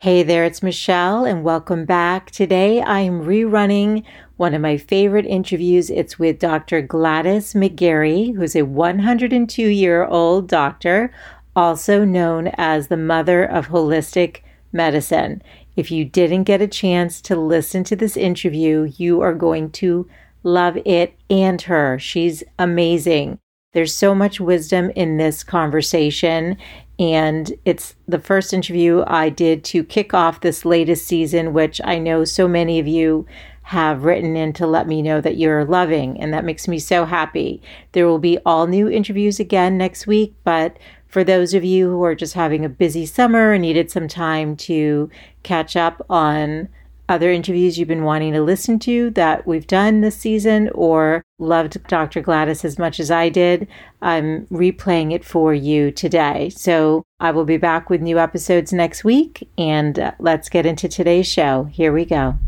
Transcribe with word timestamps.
Hey 0.00 0.22
there, 0.22 0.44
it's 0.44 0.62
Michelle, 0.62 1.24
and 1.24 1.42
welcome 1.42 1.84
back. 1.84 2.30
Today 2.30 2.80
I 2.80 3.00
am 3.00 3.24
rerunning 3.24 4.04
one 4.36 4.54
of 4.54 4.62
my 4.62 4.76
favorite 4.76 5.26
interviews. 5.26 5.90
It's 5.90 6.20
with 6.20 6.38
Dr. 6.38 6.80
Gladys 6.80 7.52
McGarey, 7.52 8.32
who's 8.32 8.54
a 8.54 8.62
102 8.62 9.66
year 9.66 10.04
old 10.04 10.46
doctor, 10.46 11.12
also 11.56 12.04
known 12.04 12.46
as 12.56 12.86
the 12.86 12.96
mother 12.96 13.42
of 13.42 13.66
holistic 13.66 14.42
medicine. 14.70 15.42
If 15.74 15.90
you 15.90 16.04
didn't 16.04 16.44
get 16.44 16.62
a 16.62 16.68
chance 16.68 17.20
to 17.22 17.34
listen 17.34 17.82
to 17.82 17.96
this 17.96 18.16
interview, 18.16 18.92
you 18.98 19.20
are 19.20 19.34
going 19.34 19.72
to 19.72 20.08
love 20.44 20.78
it 20.84 21.18
and 21.28 21.60
her. 21.62 21.98
She's 21.98 22.44
amazing. 22.56 23.40
There's 23.72 23.96
so 23.96 24.14
much 24.14 24.38
wisdom 24.38 24.90
in 24.90 25.16
this 25.16 25.42
conversation, 25.42 26.56
and 26.98 27.52
it's 27.64 27.94
the 28.06 28.18
first 28.18 28.52
interview 28.52 29.04
I 29.06 29.28
did 29.28 29.62
to 29.64 29.84
kick 29.84 30.12
off 30.14 30.40
this 30.40 30.64
latest 30.64 31.06
season, 31.06 31.52
which 31.52 31.80
I 31.84 31.98
know 31.98 32.24
so 32.24 32.48
many 32.48 32.78
of 32.78 32.88
you 32.88 33.26
have 33.62 34.04
written 34.04 34.34
in 34.36 34.52
to 34.54 34.66
let 34.66 34.88
me 34.88 35.02
know 35.02 35.20
that 35.20 35.36
you're 35.36 35.64
loving, 35.64 36.18
and 36.20 36.32
that 36.32 36.44
makes 36.44 36.66
me 36.66 36.78
so 36.78 37.04
happy. 37.04 37.62
There 37.92 38.06
will 38.06 38.18
be 38.18 38.38
all 38.46 38.66
new 38.66 38.88
interviews 38.88 39.38
again 39.38 39.76
next 39.76 40.06
week, 40.06 40.34
but 40.42 40.78
for 41.06 41.22
those 41.22 41.54
of 41.54 41.64
you 41.64 41.88
who 41.90 42.02
are 42.02 42.14
just 42.14 42.34
having 42.34 42.64
a 42.64 42.68
busy 42.70 43.06
summer 43.06 43.52
and 43.52 43.62
needed 43.62 43.90
some 43.90 44.08
time 44.08 44.56
to 44.56 45.10
catch 45.42 45.76
up 45.76 46.04
on 46.08 46.68
other 47.08 47.30
interviews 47.32 47.78
you've 47.78 47.88
been 47.88 48.04
wanting 48.04 48.32
to 48.34 48.42
listen 48.42 48.78
to 48.80 49.10
that 49.10 49.46
we've 49.46 49.66
done 49.66 50.02
this 50.02 50.16
season 50.16 50.68
or 50.74 51.24
loved 51.38 51.82
Dr. 51.88 52.20
Gladys 52.20 52.64
as 52.64 52.78
much 52.78 53.00
as 53.00 53.10
I 53.10 53.28
did, 53.30 53.66
I'm 54.02 54.46
replaying 54.46 55.12
it 55.12 55.24
for 55.24 55.54
you 55.54 55.90
today. 55.90 56.50
So 56.50 57.04
I 57.20 57.30
will 57.30 57.46
be 57.46 57.56
back 57.56 57.88
with 57.88 58.02
new 58.02 58.18
episodes 58.18 58.72
next 58.72 59.04
week. 59.04 59.48
And 59.56 59.98
uh, 59.98 60.12
let's 60.18 60.48
get 60.48 60.66
into 60.66 60.88
today's 60.88 61.26
show. 61.26 61.64
Here 61.64 61.92
we 61.92 62.04
go. 62.04 62.38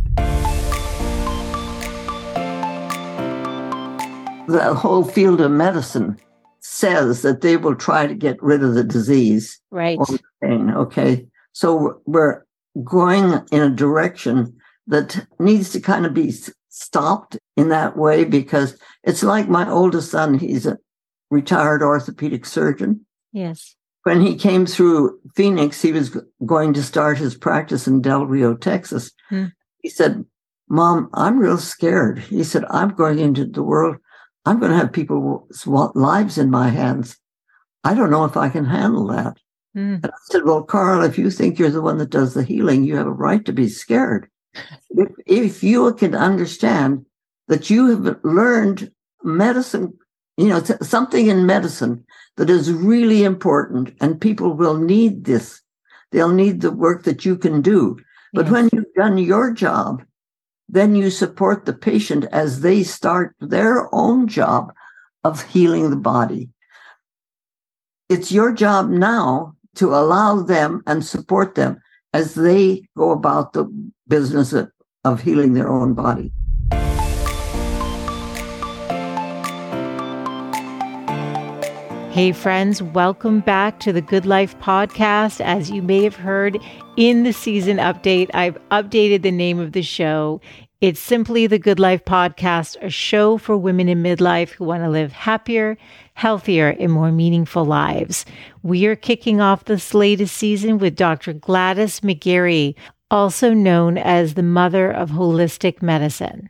The 4.48 4.74
whole 4.74 5.04
field 5.04 5.40
of 5.40 5.52
medicine 5.52 6.18
says 6.58 7.22
that 7.22 7.40
they 7.40 7.56
will 7.56 7.76
try 7.76 8.06
to 8.06 8.14
get 8.14 8.42
rid 8.42 8.62
of 8.62 8.74
the 8.74 8.84
disease. 8.84 9.60
Right. 9.70 9.98
Okay. 10.42 11.26
So 11.52 12.00
we're 12.06 12.42
going 12.84 13.44
in 13.50 13.62
a 13.62 13.70
direction 13.70 14.56
that 14.86 15.26
needs 15.38 15.70
to 15.70 15.80
kind 15.80 16.06
of 16.06 16.14
be 16.14 16.32
stopped 16.68 17.38
in 17.56 17.68
that 17.68 17.96
way 17.96 18.24
because 18.24 18.76
it's 19.04 19.22
like 19.22 19.48
my 19.48 19.68
oldest 19.68 20.10
son, 20.10 20.38
he's 20.38 20.66
a 20.66 20.78
retired 21.30 21.82
orthopedic 21.82 22.44
surgeon. 22.46 23.04
Yes. 23.32 23.76
When 24.04 24.20
he 24.20 24.34
came 24.34 24.66
through 24.66 25.20
Phoenix, 25.36 25.82
he 25.82 25.92
was 25.92 26.16
going 26.46 26.72
to 26.74 26.82
start 26.82 27.18
his 27.18 27.36
practice 27.36 27.86
in 27.86 28.00
Del 28.00 28.24
Rio, 28.26 28.56
Texas. 28.56 29.12
Hmm. 29.28 29.46
He 29.78 29.88
said, 29.88 30.24
Mom, 30.68 31.10
I'm 31.12 31.38
real 31.38 31.58
scared. 31.58 32.18
He 32.18 32.44
said, 32.44 32.64
I'm 32.70 32.90
going 32.90 33.18
into 33.18 33.44
the 33.44 33.62
world. 33.62 33.96
I'm 34.46 34.58
going 34.58 34.72
to 34.72 34.78
have 34.78 34.92
people's 34.92 35.66
lives 35.66 36.38
in 36.38 36.50
my 36.50 36.68
hands. 36.68 37.18
I 37.84 37.94
don't 37.94 38.10
know 38.10 38.24
if 38.24 38.36
I 38.36 38.48
can 38.48 38.64
handle 38.64 39.06
that. 39.08 39.36
Mm. 39.76 40.02
And 40.02 40.06
I 40.06 40.16
said, 40.24 40.44
Well, 40.44 40.62
Carl, 40.62 41.02
if 41.02 41.18
you 41.18 41.30
think 41.30 41.58
you're 41.58 41.70
the 41.70 41.82
one 41.82 41.98
that 41.98 42.10
does 42.10 42.34
the 42.34 42.42
healing, 42.42 42.84
you 42.84 42.96
have 42.96 43.06
a 43.06 43.12
right 43.12 43.44
to 43.44 43.52
be 43.52 43.68
scared. 43.68 44.28
if, 44.90 45.08
if 45.26 45.62
you 45.62 45.92
can 45.94 46.14
understand 46.14 47.06
that 47.48 47.70
you 47.70 47.86
have 47.86 48.18
learned 48.24 48.90
medicine, 49.22 49.96
you 50.36 50.48
know, 50.48 50.62
something 50.82 51.26
in 51.26 51.46
medicine 51.46 52.04
that 52.36 52.50
is 52.50 52.72
really 52.72 53.24
important, 53.24 53.94
and 54.00 54.20
people 54.20 54.54
will 54.54 54.76
need 54.76 55.24
this. 55.24 55.60
They'll 56.10 56.32
need 56.32 56.60
the 56.60 56.72
work 56.72 57.04
that 57.04 57.24
you 57.24 57.36
can 57.36 57.60
do. 57.60 57.98
But 58.32 58.46
yes. 58.46 58.52
when 58.52 58.70
you've 58.72 58.94
done 58.96 59.18
your 59.18 59.52
job, 59.52 60.02
then 60.68 60.94
you 60.94 61.10
support 61.10 61.66
the 61.66 61.72
patient 61.72 62.24
as 62.32 62.60
they 62.60 62.82
start 62.82 63.34
their 63.40 63.92
own 63.92 64.28
job 64.28 64.72
of 65.24 65.42
healing 65.42 65.90
the 65.90 65.96
body. 65.96 66.48
It's 68.08 68.32
your 68.32 68.52
job 68.52 68.88
now 68.88 69.56
to 69.76 69.94
allow 69.94 70.42
them 70.42 70.82
and 70.86 71.04
support 71.04 71.54
them 71.54 71.80
as 72.12 72.34
they 72.34 72.82
go 72.96 73.10
about 73.10 73.52
the 73.52 73.64
business 74.08 74.52
of, 74.52 74.70
of 75.04 75.22
healing 75.22 75.54
their 75.54 75.68
own 75.68 75.94
body. 75.94 76.32
Hey, 82.10 82.32
friends, 82.32 82.82
welcome 82.82 83.38
back 83.38 83.78
to 83.80 83.92
the 83.92 84.02
Good 84.02 84.26
Life 84.26 84.58
Podcast. 84.58 85.40
As 85.40 85.70
you 85.70 85.80
may 85.80 86.02
have 86.02 86.16
heard 86.16 86.58
in 86.96 87.22
the 87.22 87.32
season 87.32 87.76
update, 87.76 88.28
I've 88.34 88.58
updated 88.70 89.22
the 89.22 89.30
name 89.30 89.60
of 89.60 89.72
the 89.72 89.82
show. 89.82 90.40
It's 90.80 90.98
simply 90.98 91.46
the 91.46 91.58
Good 91.58 91.78
Life 91.78 92.06
Podcast, 92.06 92.78
a 92.80 92.88
show 92.88 93.36
for 93.36 93.54
women 93.54 93.86
in 93.86 94.02
midlife 94.02 94.48
who 94.48 94.64
want 94.64 94.82
to 94.82 94.88
live 94.88 95.12
happier, 95.12 95.76
healthier, 96.14 96.68
and 96.70 96.90
more 96.90 97.12
meaningful 97.12 97.66
lives. 97.66 98.24
We 98.62 98.86
are 98.86 98.96
kicking 98.96 99.42
off 99.42 99.66
this 99.66 99.92
latest 99.92 100.34
season 100.34 100.78
with 100.78 100.96
Dr. 100.96 101.34
Gladys 101.34 102.00
McGarey, 102.00 102.76
also 103.10 103.52
known 103.52 103.98
as 103.98 104.32
the 104.32 104.42
mother 104.42 104.90
of 104.90 105.10
holistic 105.10 105.82
medicine. 105.82 106.48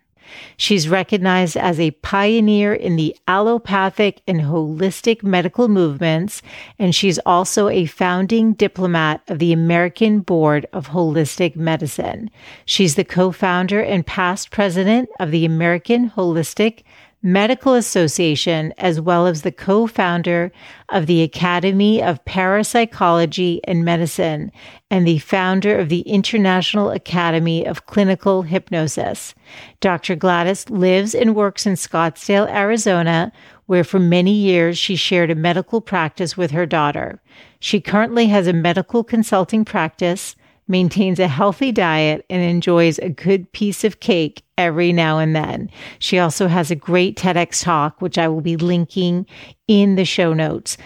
She's 0.57 0.89
recognized 0.89 1.57
as 1.57 1.81
a 1.81 1.91
pioneer 1.93 2.75
in 2.75 2.97
the 2.97 3.17
allopathic 3.27 4.23
and 4.27 4.43
holistic 4.43 5.23
medical 5.23 5.69
movements, 5.69 6.43
and 6.79 6.95
she's 6.95 7.19
also 7.21 7.69
a 7.69 7.87
founding 7.87 8.53
diplomate 8.55 9.21
of 9.29 9.39
the 9.39 9.53
American 9.53 10.21
Board 10.21 10.67
of 10.73 10.89
Holistic 10.89 11.57
Medicine. 11.57 12.31
She's 12.65 12.95
the 12.95 13.05
co 13.05 13.33
founder 13.33 13.81
and 13.81 14.07
past 14.07 14.51
president 14.51 15.09
of 15.19 15.31
the 15.31 15.45
American 15.45 16.11
Holistic 16.11 16.83
Medical 17.23 17.75
Association, 17.75 18.73
as 18.79 18.99
well 18.99 19.27
as 19.27 19.43
the 19.43 19.53
co 19.53 19.87
founder 19.87 20.51
of 20.89 21.05
the 21.07 21.23
Academy 21.23 22.03
of 22.03 22.25
Parapsychology 22.25 23.61
and 23.65 23.85
Medicine 23.85 24.51
and 24.91 25.07
the 25.07 25.19
founder 25.19 25.79
of 25.79 25.91
the 25.91 26.01
International 26.01 26.91
Academy 26.91 27.67
of 27.67 27.85
Clinical 27.85 28.41
Hypnosis. 28.43 29.35
Dr. 29.81 30.17
Gladys 30.17 30.71
lives 30.71 31.15
and 31.15 31.35
works 31.35 31.67
in 31.67 31.75
Scottsdale, 31.75 32.49
Arizona, 32.49 33.33
where 33.67 33.85
for 33.85 34.01
many 34.01 34.33
years 34.33 34.79
she 34.79 34.97
shared 34.97 35.31
a 35.31 35.35
medical 35.35 35.83
practice 35.83 36.39
with 36.39 36.53
her 36.53 36.65
daughter. 36.65 37.21
She 37.59 37.83
currently 37.83 38.29
has 38.29 38.47
a 38.47 38.55
medical 38.55 39.05
consulting 39.05 39.67
practice 39.67 40.37
maintains 40.71 41.19
a 41.19 41.29
healthy 41.29 41.73
diet, 41.73 42.25
and 42.31 42.43
enjoys 42.43 42.99
a 42.99 43.11
good 43.11 43.51
piece 43.53 43.85
of 43.85 44.01
cake 44.01 44.43
every 44.57 44.93
now 44.93 45.19
and 45.19 45.37
then. 45.37 45.69
She 45.99 46.19
also 46.19 46.49
has 46.49 46.71
a 46.71 46.77
great 46.77 47.17
TEDx 47.17 47.63
talk, 47.63 48.01
which 48.01 48.17
I 48.17 48.29
will 48.29 48.41
be 48.41 48.57
linking 48.57 49.27
in 49.69 49.97
the 49.97 50.05
show 50.05 50.33
notes. 50.33 50.79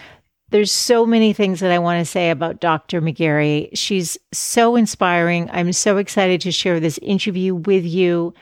There's 0.50 0.70
so 0.70 1.04
many 1.04 1.32
things 1.32 1.60
that 1.60 1.72
I 1.72 1.78
want 1.78 2.00
to 2.00 2.04
say 2.10 2.30
about 2.30 2.60
Dr. 2.60 3.00
McGarey. 3.00 3.70
She's 3.74 4.16
so 4.32 4.76
inspiring. 4.76 5.50
I'm 5.52 5.72
so 5.72 5.96
excited 5.96 6.40
to 6.42 6.52
share 6.52 6.78
this 6.78 6.98
interview 6.98 7.56
with 7.56 7.84
you. 7.84 8.34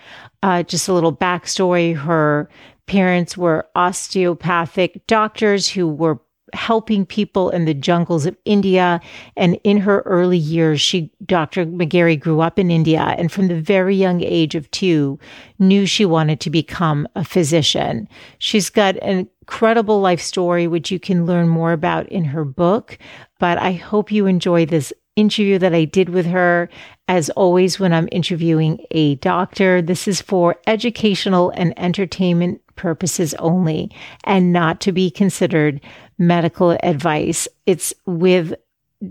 Uh, 0.43 0.63
just 0.63 0.89
a 0.89 0.93
little 0.93 1.17
backstory. 1.17 1.97
Her 1.97 2.51
parents 2.87 3.37
were 3.37 3.67
osteopathic 3.75 5.07
doctors 5.07 5.69
who 5.69 5.89
were 5.89 6.21
helping 6.53 7.07
people 7.07 7.51
in 7.51 7.65
the 7.65 7.75
jungles 7.75 8.27
of 8.27 8.37
India. 8.45 9.01
And 9.37 9.59
in 9.65 9.79
her 9.79 10.01
early 10.01 10.39
years, 10.39 10.81
she, 10.81 11.11
Dr. 11.25 11.67
McGarey 11.67 12.19
grew 12.19 12.41
up 12.41 12.59
in 12.59 12.71
India 12.71 13.15
and 13.19 13.31
from 13.31 13.49
the 13.49 13.61
very 13.61 13.97
young 13.97 14.23
age 14.23 14.55
of 14.55 14.71
two, 14.71 15.19
knew 15.59 15.87
she 15.87 16.05
wanted 16.05 16.41
to 16.41 16.51
become 16.51 17.09
a 17.17 17.25
physician. 17.25 18.09
She's 18.39 18.71
got 18.71 18.97
an 19.03 19.29
incredible 19.41 20.01
life 20.01 20.21
story, 20.21 20.67
which 20.67 20.91
you 20.91 21.01
can 21.01 21.27
learn 21.27 21.49
more 21.49 21.73
about 21.73 22.09
in 22.09 22.25
her 22.25 22.45
book. 22.45 22.99
But 23.39 23.59
I 23.59 23.73
hope 23.73 24.13
you 24.13 24.27
enjoy 24.27 24.67
this 24.67 24.93
interview 25.17 25.59
that 25.59 25.75
I 25.75 25.85
did 25.85 26.09
with 26.09 26.27
her. 26.27 26.69
As 27.09 27.29
always, 27.31 27.79
when 27.79 27.93
I'm 27.93 28.09
interviewing 28.13 28.85
a 28.93 29.17
doctor, 29.17 29.83
this 29.83 30.09
is 30.09 30.21
for 30.23 30.57
educational 30.67 31.51
and 31.51 31.79
entertainment 31.79 32.63
purposes 32.83 33.33
only 33.35 33.89
and 34.25 34.53
not 34.53 34.81
to 34.81 34.91
be 34.91 35.09
considered 35.09 35.81
medical 36.19 36.77
advice. 36.83 37.47
It's 37.65 37.95
with 38.07 38.55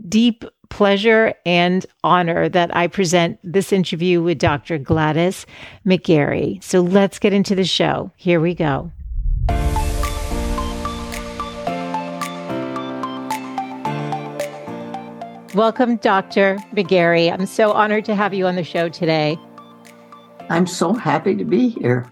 deep 0.10 0.44
pleasure 0.70 1.34
and 1.46 1.86
honor 2.04 2.50
that 2.50 2.76
I 2.76 2.88
present 2.88 3.40
this 3.44 3.72
interview 3.72 4.22
with 4.22 4.40
Dr. 4.40 4.78
Gladys 4.78 5.46
McGarey. 5.86 6.62
So 6.62 6.82
let's 6.82 7.18
get 7.18 7.32
into 7.32 7.56
the 7.56 7.64
show. 7.64 8.12
Here 8.18 8.42
we 8.42 8.54
go. 8.54 8.92
Welcome, 15.56 15.96
Dr. 15.98 16.58
McGarey. 16.74 17.32
I'm 17.32 17.46
so 17.46 17.72
honored 17.72 18.04
to 18.06 18.16
have 18.16 18.34
you 18.34 18.48
on 18.48 18.56
the 18.56 18.64
show 18.66 18.90
today. 18.90 19.38
I'm 20.50 20.68
so 20.68 20.94
happy 20.94 21.36
to 21.36 21.46
be 21.46 21.70
here. 21.70 22.12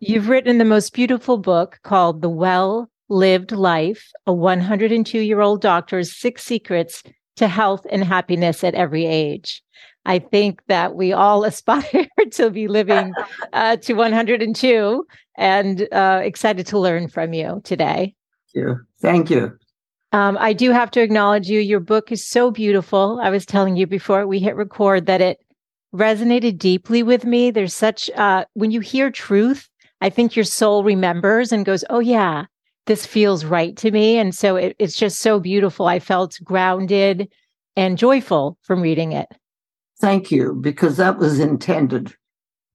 You've 0.00 0.28
written 0.28 0.58
the 0.58 0.64
most 0.64 0.92
beautiful 0.92 1.38
book 1.38 1.78
called 1.82 2.22
The 2.22 2.28
Well 2.28 2.90
Lived 3.08 3.52
Life, 3.52 4.10
a 4.26 4.32
102 4.32 5.18
year 5.18 5.40
old 5.40 5.60
doctor's 5.60 6.16
six 6.16 6.44
secrets 6.44 7.02
to 7.36 7.48
health 7.48 7.86
and 7.90 8.04
happiness 8.04 8.62
at 8.64 8.74
every 8.74 9.06
age. 9.06 9.62
I 10.06 10.18
think 10.18 10.62
that 10.68 10.94
we 10.94 11.12
all 11.12 11.44
aspire 11.44 12.06
to 12.32 12.50
be 12.50 12.68
living 12.68 13.12
uh, 13.52 13.76
to 13.76 13.94
102 13.94 15.06
and 15.36 15.88
uh, 15.92 16.20
excited 16.22 16.66
to 16.68 16.78
learn 16.78 17.08
from 17.08 17.32
you 17.32 17.60
today. 17.64 18.14
Thank 18.54 18.66
you. 18.66 18.80
Thank 19.00 19.30
you. 19.30 19.58
Um, 20.12 20.38
I 20.38 20.52
do 20.52 20.70
have 20.70 20.92
to 20.92 21.02
acknowledge 21.02 21.48
you. 21.48 21.58
Your 21.58 21.80
book 21.80 22.12
is 22.12 22.24
so 22.24 22.52
beautiful. 22.52 23.18
I 23.20 23.30
was 23.30 23.44
telling 23.44 23.74
you 23.74 23.86
before 23.86 24.28
we 24.28 24.38
hit 24.38 24.54
record 24.54 25.06
that 25.06 25.20
it 25.20 25.43
resonated 25.94 26.58
deeply 26.58 27.02
with 27.02 27.24
me. 27.24 27.50
There's 27.50 27.74
such, 27.74 28.10
uh, 28.10 28.44
when 28.54 28.70
you 28.70 28.80
hear 28.80 29.10
truth, 29.10 29.68
I 30.00 30.10
think 30.10 30.36
your 30.36 30.44
soul 30.44 30.84
remembers 30.84 31.52
and 31.52 31.64
goes, 31.64 31.84
oh, 31.88 32.00
yeah, 32.00 32.46
this 32.86 33.06
feels 33.06 33.44
right 33.44 33.76
to 33.78 33.90
me. 33.90 34.18
And 34.18 34.34
so 34.34 34.56
it, 34.56 34.76
it's 34.78 34.96
just 34.96 35.20
so 35.20 35.40
beautiful. 35.40 35.86
I 35.86 36.00
felt 36.00 36.38
grounded 36.42 37.32
and 37.76 37.96
joyful 37.96 38.58
from 38.62 38.82
reading 38.82 39.12
it. 39.12 39.28
Thank 40.00 40.30
you, 40.30 40.54
because 40.60 40.96
that 40.96 41.18
was 41.18 41.38
intended. 41.38 42.14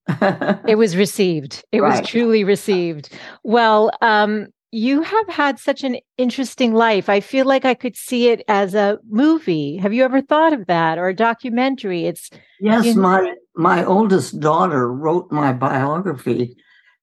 it 0.67 0.77
was 0.77 0.95
received. 0.95 1.63
It 1.71 1.81
right. 1.81 1.99
was 1.99 2.09
truly 2.09 2.43
received. 2.43 3.09
Well, 3.43 3.91
um, 4.01 4.47
you 4.71 5.01
have 5.01 5.27
had 5.27 5.59
such 5.59 5.83
an 5.83 5.97
interesting 6.17 6.73
life. 6.73 7.09
I 7.09 7.19
feel 7.19 7.45
like 7.45 7.65
I 7.65 7.73
could 7.73 7.95
see 7.95 8.29
it 8.29 8.43
as 8.47 8.75
a 8.75 8.99
movie. 9.09 9.77
Have 9.77 9.93
you 9.93 10.03
ever 10.03 10.21
thought 10.21 10.53
of 10.53 10.67
that 10.67 10.97
or 10.97 11.09
a 11.09 11.15
documentary? 11.15 12.05
It's 12.05 12.29
yes, 12.59 12.85
you 12.85 12.95
know, 12.95 13.01
my 13.01 13.33
my 13.55 13.83
oldest 13.83 14.39
daughter 14.39 14.91
wrote 14.91 15.31
my 15.31 15.53
biography, 15.53 16.55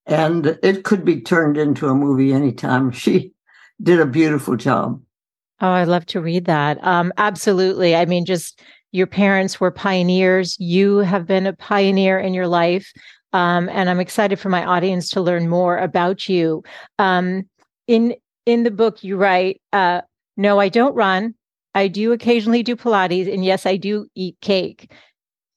and 0.06 0.58
it 0.62 0.84
could 0.84 1.04
be 1.04 1.20
turned 1.20 1.56
into 1.56 1.88
a 1.88 1.94
movie 1.94 2.32
anytime. 2.32 2.92
She 2.92 3.32
did 3.82 4.00
a 4.00 4.06
beautiful 4.06 4.56
job. 4.56 5.02
Oh, 5.60 5.70
I 5.70 5.84
love 5.84 6.06
to 6.06 6.20
read 6.20 6.44
that. 6.44 6.82
Um, 6.84 7.12
absolutely. 7.16 7.96
I 7.96 8.04
mean, 8.04 8.26
just 8.26 8.60
your 8.92 9.06
parents 9.06 9.58
were 9.58 9.70
pioneers. 9.70 10.56
You 10.60 10.98
have 10.98 11.26
been 11.26 11.46
a 11.46 11.52
pioneer 11.52 12.18
in 12.18 12.34
your 12.34 12.46
life. 12.46 12.92
Um, 13.32 13.68
and 13.70 13.90
I'm 13.90 14.00
excited 14.00 14.38
for 14.38 14.48
my 14.48 14.64
audience 14.64 15.10
to 15.10 15.20
learn 15.20 15.48
more 15.48 15.76
about 15.78 16.28
you. 16.28 16.62
Um, 16.98 17.48
in 17.86 18.14
in 18.44 18.62
the 18.62 18.70
book, 18.70 19.02
you 19.02 19.16
write, 19.16 19.60
uh, 19.72 20.02
"No, 20.36 20.60
I 20.60 20.68
don't 20.68 20.94
run. 20.94 21.34
I 21.74 21.88
do 21.88 22.12
occasionally 22.12 22.62
do 22.62 22.76
Pilates, 22.76 23.32
and 23.32 23.44
yes, 23.44 23.66
I 23.66 23.76
do 23.76 24.06
eat 24.14 24.36
cake. 24.40 24.90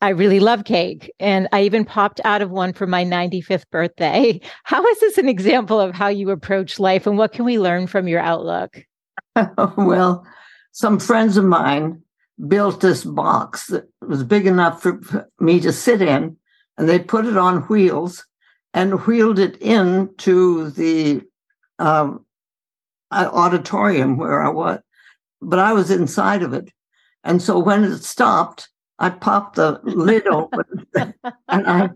I 0.01 0.09
really 0.09 0.39
love 0.39 0.63
cake, 0.63 1.11
and 1.19 1.47
I 1.51 1.63
even 1.63 1.83
popped 1.85 2.21
out 2.23 2.41
of 2.41 2.51
one 2.51 2.73
for 2.73 2.87
my 2.87 3.03
95th 3.03 3.69
birthday. 3.69 4.39
How 4.63 4.85
is 4.85 4.99
this 4.99 5.17
an 5.17 5.27
example 5.27 5.79
of 5.79 5.93
how 5.93 6.07
you 6.07 6.29
approach 6.29 6.79
life, 6.79 7.05
and 7.05 7.17
what 7.17 7.33
can 7.33 7.45
we 7.45 7.59
learn 7.59 7.87
from 7.87 8.07
your 8.07 8.19
outlook?" 8.19 8.83
well, 9.77 10.25
some 10.71 10.99
friends 10.99 11.37
of 11.37 11.45
mine 11.45 12.01
built 12.47 12.79
this 12.79 13.03
box 13.03 13.67
that 13.67 13.89
was 14.01 14.23
big 14.23 14.47
enough 14.47 14.81
for 14.81 15.27
me 15.39 15.59
to 15.59 15.73
sit 15.73 16.01
in, 16.01 16.37
and 16.77 16.87
they 16.87 16.99
put 16.99 17.25
it 17.25 17.37
on 17.37 17.61
wheels 17.63 18.25
and 18.73 19.05
wheeled 19.05 19.39
it 19.39 19.57
into 19.57 20.69
the 20.71 21.21
um, 21.79 22.25
auditorium 23.11 24.17
where 24.17 24.41
I 24.41 24.49
was. 24.49 24.79
But 25.41 25.59
I 25.59 25.73
was 25.73 25.89
inside 25.89 26.43
of 26.43 26.53
it. 26.53 26.71
And 27.23 27.41
so 27.41 27.59
when 27.59 27.83
it 27.83 28.03
stopped, 28.03 28.69
I 28.99 29.09
popped 29.09 29.55
the 29.55 29.79
lid 29.83 30.27
open 30.31 30.85
and 31.47 31.67
I 31.67 31.89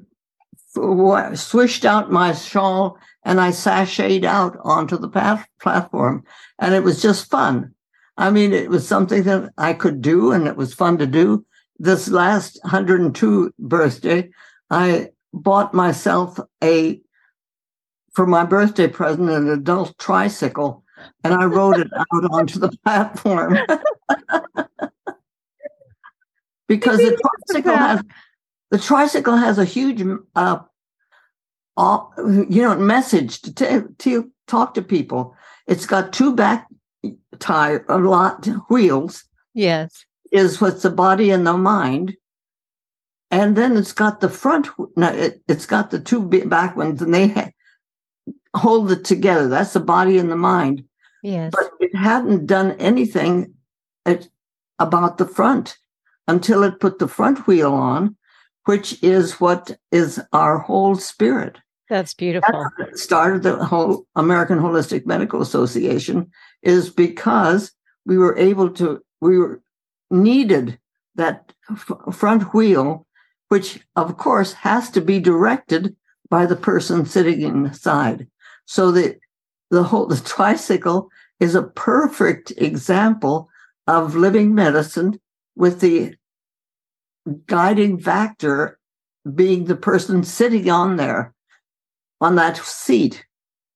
swished 1.35 1.85
out 1.85 2.11
my 2.11 2.33
shawl 2.33 2.97
and 3.23 3.39
I 3.39 3.49
sashayed 3.49 4.23
out 4.23 4.57
onto 4.63 4.97
the 4.97 5.09
path- 5.09 5.47
platform. 5.61 6.23
And 6.59 6.73
it 6.73 6.83
was 6.83 7.01
just 7.01 7.29
fun. 7.29 7.73
I 8.17 8.31
mean, 8.31 8.53
it 8.53 8.69
was 8.69 8.87
something 8.87 9.23
that 9.23 9.51
I 9.57 9.73
could 9.73 10.01
do 10.01 10.31
and 10.31 10.47
it 10.47 10.55
was 10.55 10.73
fun 10.73 10.97
to 10.99 11.07
do. 11.07 11.45
This 11.79 12.09
last 12.09 12.59
102 12.63 13.53
birthday, 13.59 14.29
I 14.69 15.09
bought 15.33 15.73
myself 15.73 16.39
a, 16.63 17.01
for 18.13 18.25
my 18.27 18.45
birthday 18.45 18.87
present, 18.87 19.29
an 19.29 19.49
adult 19.49 19.97
tricycle, 19.97 20.83
and 21.23 21.33
I 21.33 21.45
rode 21.45 21.79
it 21.79 21.87
out 21.93 22.31
onto 22.31 22.59
the 22.59 22.71
platform. 22.83 23.57
because 26.67 26.97
the 26.97 27.19
tricycle 27.47 27.75
has, 27.75 28.01
the 28.71 28.79
tricycle 28.79 29.35
has 29.35 29.57
a 29.57 29.65
huge, 29.65 30.03
uh, 30.35 30.59
you 31.77 32.61
know, 32.61 32.75
message 32.77 33.41
to, 33.41 33.53
t- 33.53 33.87
to 33.97 34.31
talk 34.47 34.73
to 34.75 34.81
people. 34.81 35.35
It's 35.67 35.85
got 35.85 36.13
two 36.13 36.35
back 36.35 36.67
tire, 37.39 37.85
a 37.89 37.97
lot 37.97 38.47
wheels. 38.69 39.23
Yes. 39.53 40.05
Is 40.31 40.61
what's 40.61 40.81
the 40.81 40.89
body 40.89 41.29
and 41.31 41.45
the 41.45 41.53
mind. 41.53 42.15
And 43.29 43.55
then 43.55 43.77
it's 43.77 43.93
got 43.93 44.19
the 44.19 44.29
front, 44.29 44.69
no, 44.95 45.07
it, 45.07 45.41
has 45.47 45.65
got 45.65 45.89
the 45.89 45.99
two 45.99 46.21
back 46.21 46.75
ones 46.77 47.01
and 47.01 47.13
they 47.13 47.29
ha- 47.29 47.49
hold 48.55 48.91
it 48.91 49.03
together. 49.05 49.47
That's 49.47 49.73
the 49.73 49.79
body 49.79 50.17
and 50.17 50.31
the 50.31 50.35
mind. 50.35 50.83
Yes. 51.23 51.51
But 51.55 51.71
it 51.79 51.95
hadn't 51.95 52.47
done 52.47 52.71
anything 52.73 53.53
at, 54.05 54.27
about 54.79 55.17
the 55.17 55.27
front 55.27 55.77
until 56.27 56.63
it 56.63 56.79
put 56.79 56.99
the 56.99 57.07
front 57.07 57.47
wheel 57.47 57.73
on, 57.73 58.15
which 58.65 59.01
is 59.03 59.39
what 59.39 59.77
is 59.91 60.21
our 60.31 60.59
whole 60.59 60.95
spirit. 60.95 61.57
That's 61.89 62.13
beautiful. 62.13 62.65
That 62.79 62.97
started 62.97 63.43
the 63.43 63.63
whole 63.63 64.07
American 64.15 64.59
Holistic 64.59 65.05
Medical 65.05 65.41
Association 65.41 66.31
is 66.61 66.89
because 66.89 67.71
we 68.05 68.17
were 68.17 68.37
able 68.37 68.69
to, 68.71 69.01
we 69.21 69.37
were 69.37 69.61
needed 70.09 70.79
that 71.15 71.53
f- 71.69 72.15
front 72.15 72.53
wheel, 72.53 73.05
which 73.49 73.85
of 73.95 74.17
course 74.17 74.53
has 74.53 74.89
to 74.91 75.01
be 75.01 75.19
directed 75.19 75.95
by 76.29 76.45
the 76.45 76.55
person 76.55 77.05
sitting 77.05 77.41
inside. 77.41 78.27
So 78.65 78.91
the, 78.91 79.17
the 79.69 79.83
whole, 79.83 80.07
the 80.07 80.17
tricycle 80.17 81.09
is 81.39 81.55
a 81.55 81.63
perfect 81.63 82.51
example 82.57 83.49
of 83.87 84.15
living 84.15 84.55
medicine 84.55 85.19
with 85.55 85.81
the 85.81 86.15
guiding 87.47 87.99
factor 87.99 88.79
being 89.35 89.65
the 89.65 89.75
person 89.75 90.23
sitting 90.23 90.69
on 90.69 90.97
there 90.97 91.33
on 92.21 92.35
that 92.35 92.57
seat 92.57 93.25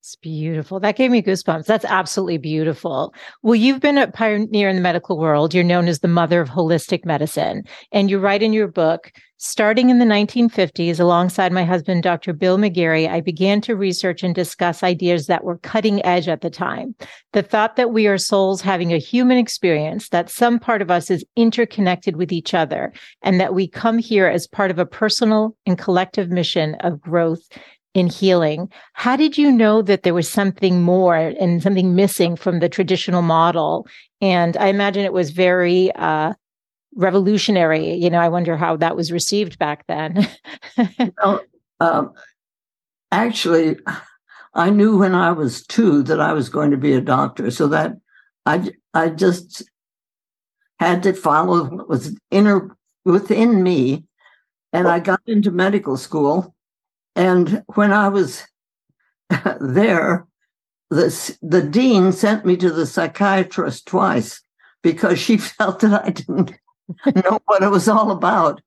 it's 0.07 0.15
beautiful. 0.15 0.79
That 0.79 0.95
gave 0.95 1.11
me 1.11 1.21
goosebumps. 1.21 1.65
That's 1.65 1.83
absolutely 1.83 2.37
beautiful. 2.37 3.13
Well, 3.43 3.55
you've 3.55 3.81
been 3.81 3.97
a 3.97 4.09
pioneer 4.09 4.69
in 4.69 4.77
the 4.77 4.81
medical 4.81 5.17
world. 5.17 5.53
You're 5.53 5.65
known 5.65 5.89
as 5.89 5.99
the 5.99 6.07
mother 6.07 6.39
of 6.39 6.47
holistic 6.47 7.03
medicine. 7.03 7.63
And 7.91 8.09
you 8.09 8.17
write 8.17 8.41
in 8.41 8.53
your 8.53 8.69
book, 8.69 9.11
starting 9.35 9.89
in 9.89 9.99
the 9.99 10.05
1950s, 10.05 10.97
alongside 10.97 11.51
my 11.51 11.65
husband, 11.65 12.03
Dr. 12.03 12.31
Bill 12.31 12.57
McGarey, 12.57 13.09
I 13.09 13.19
began 13.19 13.59
to 13.61 13.75
research 13.75 14.23
and 14.23 14.33
discuss 14.33 14.81
ideas 14.81 15.27
that 15.27 15.43
were 15.43 15.57
cutting 15.57 16.03
edge 16.05 16.29
at 16.29 16.39
the 16.39 16.49
time. 16.49 16.95
The 17.33 17.43
thought 17.43 17.75
that 17.75 17.91
we 17.91 18.07
are 18.07 18.17
souls 18.17 18.61
having 18.61 18.93
a 18.93 18.97
human 18.97 19.37
experience, 19.37 20.07
that 20.09 20.29
some 20.29 20.57
part 20.57 20.81
of 20.81 20.89
us 20.89 21.11
is 21.11 21.25
interconnected 21.35 22.15
with 22.15 22.31
each 22.31 22.53
other, 22.53 22.93
and 23.21 23.41
that 23.41 23.53
we 23.53 23.67
come 23.67 23.97
here 23.97 24.27
as 24.27 24.47
part 24.47 24.71
of 24.71 24.79
a 24.79 24.85
personal 24.85 25.55
and 25.65 25.77
collective 25.77 26.29
mission 26.29 26.75
of 26.75 27.01
growth 27.01 27.41
in 27.97 28.05
healing. 28.05 28.71
How 28.93 29.15
did 29.15 29.39
you 29.39 29.51
know 29.51 29.81
that 29.81 30.03
there 30.03 30.13
was 30.13 30.29
something 30.29 30.83
more 30.83 31.15
and 31.15 31.63
something 31.63 31.95
missing 31.95 32.35
from 32.35 32.59
the 32.59 32.69
traditional 32.69 33.23
model? 33.23 33.87
And 34.21 34.55
I 34.57 34.67
imagine 34.67 35.03
it 35.03 35.13
was 35.13 35.31
very 35.31 35.91
uh, 35.93 36.33
revolutionary. 36.95 37.95
You 37.95 38.11
know, 38.11 38.19
I 38.19 38.29
wonder 38.29 38.55
how 38.55 38.77
that 38.77 38.95
was 38.95 39.11
received 39.11 39.57
back 39.57 39.87
then. 39.87 40.27
well, 41.17 41.41
um, 41.79 42.13
actually, 43.11 43.77
I 44.53 44.69
knew 44.69 44.99
when 44.99 45.15
I 45.15 45.31
was 45.31 45.65
two 45.65 46.03
that 46.03 46.21
I 46.21 46.33
was 46.33 46.49
going 46.49 46.69
to 46.69 46.77
be 46.77 46.93
a 46.93 47.01
doctor, 47.01 47.49
so 47.49 47.67
that 47.69 47.93
I 48.45 48.73
I 48.93 49.09
just 49.09 49.63
had 50.79 51.01
to 51.01 51.13
follow 51.13 51.63
what 51.67 51.89
was 51.89 52.15
inner 52.29 52.77
within 53.05 53.63
me, 53.63 54.03
and 54.71 54.87
I 54.87 54.99
got 54.99 55.21
into 55.25 55.49
medical 55.49 55.97
school 55.97 56.53
and 57.17 57.63
when 57.73 57.91
I 57.91 58.09
was 58.09 58.43
there, 59.59 60.27
the, 60.89 61.37
the 61.41 61.63
dean 61.63 62.11
sent 62.11 62.45
me 62.45 62.55
to 62.57 62.71
the 62.71 62.85
psychiatrist 62.85 63.87
twice 63.87 64.39
because 64.83 65.19
she 65.19 65.37
felt 65.37 65.79
that 65.79 66.05
I 66.05 66.11
didn't 66.11 66.53
know 67.07 67.39
what 67.45 67.63
it 67.63 67.69
was 67.69 67.89
all 67.89 68.11
about. 68.11 68.61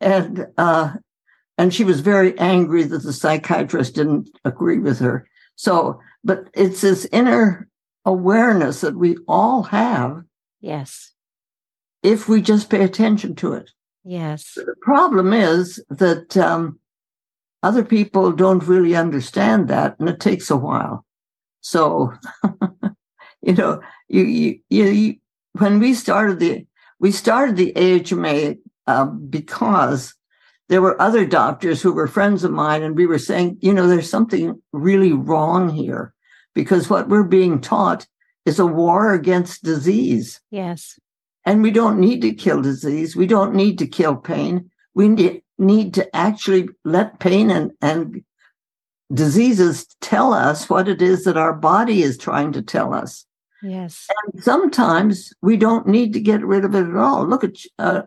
And 0.00 0.48
uh, 0.58 0.94
and 1.56 1.72
she 1.72 1.84
was 1.84 2.00
very 2.00 2.36
angry 2.38 2.82
that 2.82 3.04
the 3.04 3.12
psychiatrist 3.12 3.94
didn't 3.94 4.28
agree 4.44 4.78
with 4.78 4.98
her. 4.98 5.28
So, 5.54 6.00
but 6.24 6.48
it's 6.54 6.80
this 6.80 7.06
inner 7.12 7.68
awareness 8.04 8.80
that 8.80 8.96
we 8.96 9.16
all 9.28 9.62
have. 9.64 10.24
Yes. 10.60 11.12
If 12.02 12.28
we 12.28 12.42
just 12.42 12.68
pay 12.68 12.82
attention 12.82 13.36
to 13.36 13.52
it. 13.52 13.70
Yes. 14.02 14.54
The 14.56 14.74
problem 14.82 15.32
is 15.32 15.80
that 15.88 16.36
um, 16.36 16.80
other 17.62 17.84
people 17.84 18.32
don't 18.32 18.66
really 18.66 18.96
understand 18.96 19.68
that, 19.68 19.98
and 19.98 20.08
it 20.08 20.20
takes 20.20 20.50
a 20.50 20.56
while. 20.56 21.04
So, 21.60 22.12
you 23.42 23.54
know, 23.54 23.80
you, 24.08 24.22
you, 24.68 24.84
you, 24.86 25.16
when 25.58 25.78
we 25.78 25.94
started 25.94 26.40
the, 26.40 26.66
we 26.98 27.12
started 27.12 27.56
the 27.56 27.72
AHMA 27.74 28.58
uh, 28.86 29.04
because 29.04 30.14
there 30.68 30.82
were 30.82 31.00
other 31.00 31.24
doctors 31.24 31.82
who 31.82 31.92
were 31.92 32.06
friends 32.06 32.44
of 32.44 32.50
mine, 32.50 32.82
and 32.82 32.96
we 32.96 33.06
were 33.06 33.18
saying, 33.18 33.58
you 33.60 33.72
know, 33.72 33.86
there's 33.86 34.10
something 34.10 34.60
really 34.72 35.12
wrong 35.12 35.68
here 35.68 36.14
because 36.54 36.90
what 36.90 37.08
we're 37.08 37.22
being 37.22 37.60
taught 37.60 38.06
is 38.44 38.58
a 38.58 38.66
war 38.66 39.12
against 39.12 39.62
disease. 39.62 40.40
Yes. 40.50 40.98
And 41.44 41.62
we 41.62 41.70
don't 41.70 41.98
need 41.98 42.22
to 42.22 42.34
kill 42.34 42.62
disease. 42.62 43.16
We 43.16 43.26
don't 43.26 43.54
need 43.54 43.78
to 43.78 43.86
kill 43.86 44.16
pain. 44.16 44.70
We 44.94 45.08
need, 45.08 45.42
need 45.62 45.94
to 45.94 46.14
actually 46.14 46.68
let 46.84 47.20
pain 47.20 47.50
and, 47.50 47.72
and 47.80 48.22
diseases 49.12 49.86
tell 50.00 50.32
us 50.32 50.68
what 50.68 50.88
it 50.88 51.00
is 51.00 51.24
that 51.24 51.36
our 51.36 51.52
body 51.52 52.02
is 52.02 52.18
trying 52.18 52.52
to 52.52 52.62
tell 52.62 52.92
us. 52.92 53.24
Yes. 53.62 54.08
And 54.24 54.42
sometimes 54.42 55.32
we 55.40 55.56
don't 55.56 55.86
need 55.86 56.12
to 56.14 56.20
get 56.20 56.44
rid 56.44 56.64
of 56.64 56.74
it 56.74 56.88
at 56.88 56.96
all. 56.96 57.26
Look 57.26 57.44
at 57.44 57.56
uh, 57.78 58.02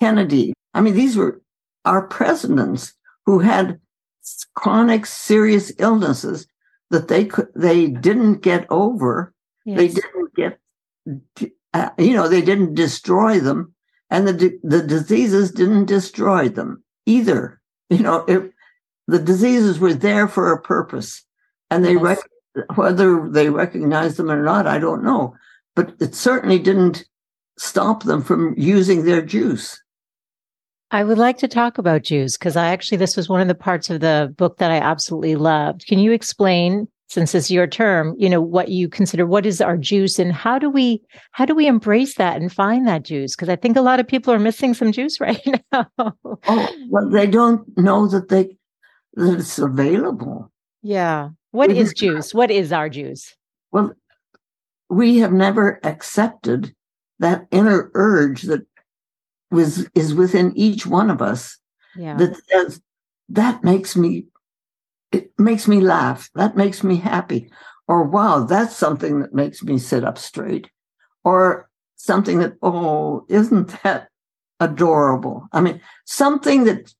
Kennedy. 0.00 0.52
I 0.72 0.80
mean, 0.80 0.94
these 0.94 1.16
were 1.16 1.42
our 1.84 2.06
presidents 2.06 2.94
who 3.24 3.40
had 3.40 3.80
chronic, 4.54 5.06
serious 5.06 5.72
illnesses 5.78 6.46
that 6.90 7.08
they 7.08 7.24
could 7.24 7.48
they 7.54 7.88
didn't 7.88 8.42
get 8.42 8.66
over. 8.70 9.32
Yes. 9.64 9.78
They 9.78 9.88
didn't 9.88 10.34
get, 10.36 10.58
uh, 11.74 11.90
you 11.98 12.14
know, 12.14 12.28
they 12.28 12.42
didn't 12.42 12.74
destroy 12.74 13.40
them, 13.40 13.74
and 14.10 14.26
the 14.28 14.58
the 14.62 14.82
diseases 14.82 15.50
didn't 15.50 15.86
destroy 15.86 16.48
them 16.48 16.82
either. 17.06 17.60
You 17.90 18.00
know, 18.00 18.24
it, 18.26 18.52
the 19.06 19.18
diseases 19.18 19.78
were 19.78 19.94
there 19.94 20.26
for 20.28 20.52
a 20.52 20.60
purpose, 20.60 21.24
and 21.70 21.84
they 21.84 21.94
yes. 21.94 22.02
rec- 22.02 22.76
whether 22.76 23.28
they 23.28 23.50
recognized 23.50 24.16
them 24.16 24.30
or 24.30 24.42
not, 24.42 24.66
I 24.66 24.78
don't 24.78 25.04
know, 25.04 25.34
but 25.74 25.94
it 26.00 26.14
certainly 26.14 26.58
didn't 26.58 27.04
stop 27.58 28.04
them 28.04 28.22
from 28.22 28.54
using 28.56 29.04
their 29.04 29.22
juice. 29.22 29.80
I 30.90 31.04
would 31.04 31.18
like 31.18 31.38
to 31.38 31.48
talk 31.48 31.78
about 31.78 32.04
Jews 32.04 32.38
because 32.38 32.56
I 32.56 32.68
actually, 32.68 32.98
this 32.98 33.16
was 33.16 33.28
one 33.28 33.40
of 33.40 33.48
the 33.48 33.54
parts 33.54 33.90
of 33.90 34.00
the 34.00 34.32
book 34.36 34.58
that 34.58 34.70
I 34.70 34.78
absolutely 34.78 35.34
loved. 35.34 35.86
Can 35.86 35.98
you 35.98 36.12
explain, 36.12 36.88
since 37.08 37.34
it's 37.34 37.50
your 37.50 37.66
term, 37.66 38.14
you 38.18 38.28
know, 38.28 38.40
what 38.40 38.68
you 38.68 38.88
consider, 38.88 39.26
what 39.26 39.46
is 39.46 39.60
our 39.60 39.76
juice 39.76 40.18
and 40.18 40.32
how 40.32 40.58
do 40.58 40.68
we, 40.68 41.00
how 41.32 41.44
do 41.44 41.54
we 41.54 41.66
embrace 41.66 42.16
that 42.16 42.40
and 42.40 42.52
find 42.52 42.86
that 42.86 43.04
juice? 43.04 43.36
Because 43.36 43.48
I 43.48 43.56
think 43.56 43.76
a 43.76 43.82
lot 43.82 44.00
of 44.00 44.08
people 44.08 44.32
are 44.32 44.38
missing 44.38 44.74
some 44.74 44.92
juice 44.92 45.20
right 45.20 45.40
now. 45.72 45.86
oh, 45.98 46.76
well, 46.88 47.08
they 47.08 47.26
don't 47.26 47.66
know 47.78 48.08
that 48.08 48.28
they, 48.28 48.56
that 49.14 49.38
it's 49.38 49.58
available. 49.58 50.50
Yeah. 50.82 51.30
What 51.52 51.70
it 51.70 51.76
is 51.76 51.94
juice? 51.94 52.34
What 52.34 52.50
is 52.50 52.72
our 52.72 52.88
juice? 52.88 53.34
Well, 53.72 53.92
we 54.90 55.18
have 55.18 55.32
never 55.32 55.80
accepted 55.84 56.74
that 57.18 57.46
inner 57.50 57.90
urge 57.94 58.42
that 58.42 58.66
was 59.50 59.88
is 59.94 60.12
within 60.14 60.52
each 60.56 60.86
one 60.86 61.08
of 61.08 61.22
us 61.22 61.58
yeah. 61.96 62.16
that 62.16 62.36
says 62.48 62.80
that 63.28 63.64
makes 63.64 63.96
me 63.96 64.26
it 65.12 65.30
makes 65.38 65.68
me 65.68 65.80
laugh. 65.80 66.30
That 66.34 66.56
makes 66.56 66.82
me 66.82 66.96
happy. 66.96 67.50
Or 67.88 68.02
wow 68.02 68.44
that's 68.44 68.76
something 68.76 69.20
that 69.20 69.34
makes 69.34 69.62
me 69.62 69.78
sit 69.78 70.04
up 70.04 70.18
straight. 70.18 70.70
Or 71.24 71.68
something 71.96 72.38
that 72.40 72.54
oh 72.62 73.24
isn't 73.28 73.82
that 73.82 74.08
adorable? 74.60 75.48
I 75.52 75.60
mean 75.60 75.80
something 76.04 76.64
that 76.64 76.92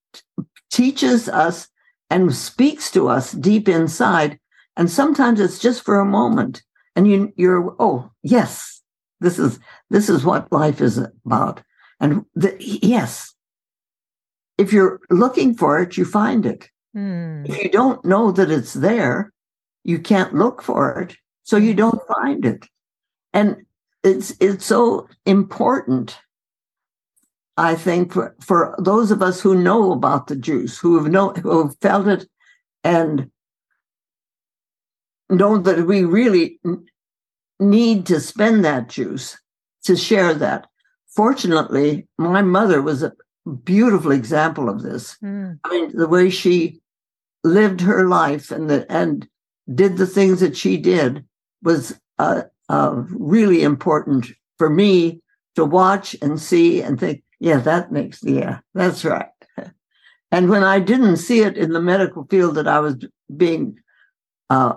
teaches 0.70 1.28
us 1.28 1.68
and 2.10 2.34
speaks 2.34 2.90
to 2.92 3.08
us 3.08 3.32
deep 3.32 3.68
inside. 3.68 4.38
And 4.76 4.90
sometimes 4.90 5.40
it's 5.40 5.58
just 5.58 5.82
for 5.84 5.98
a 5.98 6.04
moment. 6.04 6.62
And 6.94 7.08
you 7.08 7.32
you're 7.36 7.75
oh 7.78 8.10
yes 8.22 8.76
this 9.20 9.38
is 9.38 9.58
this 9.90 10.08
is 10.08 10.25
what 10.25 10.52
life 10.52 10.80
is 10.80 10.98
about. 10.98 11.62
And 12.00 12.25
the, 12.34 12.54
yes, 12.60 13.34
if 14.58 14.72
you're 14.72 15.00
looking 15.10 15.54
for 15.54 15.80
it, 15.80 15.96
you 15.96 16.04
find 16.04 16.44
it. 16.44 16.68
Mm. 16.96 17.48
If 17.48 17.62
you 17.62 17.70
don't 17.70 18.04
know 18.04 18.32
that 18.32 18.50
it's 18.50 18.74
there, 18.74 19.32
you 19.84 19.98
can't 19.98 20.34
look 20.34 20.62
for 20.62 21.00
it, 21.00 21.16
so 21.42 21.56
you 21.56 21.74
don't 21.74 22.00
find 22.08 22.44
it. 22.44 22.66
And 23.32 23.64
it's 24.02 24.34
it's 24.40 24.64
so 24.64 25.08
important, 25.26 26.18
I 27.56 27.74
think, 27.74 28.12
for, 28.12 28.34
for 28.40 28.74
those 28.78 29.10
of 29.10 29.22
us 29.22 29.40
who 29.40 29.54
know 29.54 29.92
about 29.92 30.26
the 30.26 30.36
juice, 30.36 30.78
who 30.78 30.96
have 30.98 31.10
know 31.10 31.30
who 31.30 31.66
have 31.66 31.76
felt 31.80 32.06
it, 32.08 32.28
and 32.82 33.30
know 35.28 35.58
that 35.58 35.86
we 35.86 36.04
really 36.04 36.58
need 37.60 38.06
to 38.06 38.20
spend 38.20 38.64
that 38.64 38.88
juice 38.88 39.36
to 39.84 39.96
share 39.96 40.34
that 40.34 40.66
fortunately, 41.16 42.06
my 42.18 42.42
mother 42.42 42.82
was 42.82 43.02
a 43.02 43.12
beautiful 43.64 44.12
example 44.12 44.68
of 44.68 44.82
this. 44.82 45.16
Mm. 45.24 45.58
I 45.64 45.70
mean, 45.70 45.96
the 45.96 46.06
way 46.06 46.30
she 46.30 46.80
lived 47.46 47.80
her 47.80 48.08
life 48.08 48.50
and 48.50 48.68
the, 48.68 48.90
and 48.92 49.28
did 49.72 49.96
the 49.96 50.06
things 50.06 50.40
that 50.40 50.56
she 50.56 50.76
did 50.76 51.24
was 51.62 51.98
uh, 52.18 52.42
uh, 52.68 53.02
really 53.08 53.62
important 53.62 54.26
for 54.58 54.68
me 54.68 55.20
to 55.54 55.64
watch 55.64 56.16
and 56.20 56.40
see 56.40 56.82
and 56.82 56.98
think, 56.98 57.22
yeah, 57.40 57.58
that 57.58 57.92
makes, 57.92 58.22
yeah, 58.22 58.58
that's 58.74 59.04
right. 59.04 59.28
and 60.30 60.48
when 60.50 60.64
I 60.64 60.80
didn't 60.80 61.16
see 61.16 61.40
it 61.40 61.56
in 61.56 61.72
the 61.72 61.80
medical 61.80 62.26
field 62.26 62.56
that 62.56 62.68
I 62.68 62.80
was 62.80 62.96
being 63.34 63.76
uh, 64.50 64.74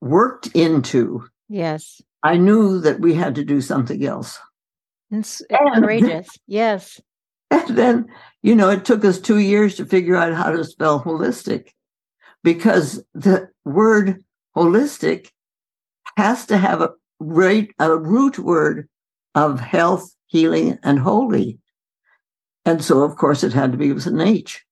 worked 0.00 0.48
into, 0.48 1.26
yes, 1.48 2.00
I 2.22 2.36
knew 2.36 2.80
that 2.80 3.00
we 3.00 3.14
had 3.14 3.34
to 3.34 3.44
do 3.44 3.60
something 3.60 4.04
else. 4.04 4.38
It's 5.10 5.42
and 5.50 5.82
courageous. 5.82 6.28
yes. 6.46 7.00
And 7.50 7.76
then, 7.76 8.06
you 8.42 8.54
know, 8.54 8.70
it 8.70 8.86
took 8.86 9.04
us 9.04 9.20
two 9.20 9.36
years 9.36 9.74
to 9.74 9.84
figure 9.84 10.16
out 10.16 10.32
how 10.32 10.50
to 10.50 10.64
spell 10.64 11.04
holistic 11.04 11.68
because 12.42 13.02
the 13.14 13.48
word 13.64 14.22
holistic 14.56 15.30
has 16.16 16.46
to 16.46 16.58
have 16.58 16.80
a, 16.80 16.90
rate, 17.20 17.74
a 17.78 17.96
root 17.96 18.38
word 18.38 18.88
of 19.34 19.60
health, 19.60 20.14
healing, 20.26 20.78
and 20.82 20.98
holy. 20.98 21.58
And 22.64 22.82
so, 22.84 23.02
of 23.02 23.16
course, 23.16 23.42
it 23.42 23.52
had 23.52 23.72
to 23.72 23.78
be 23.78 23.92
with 23.92 24.06
an 24.06 24.20
H. 24.20 24.64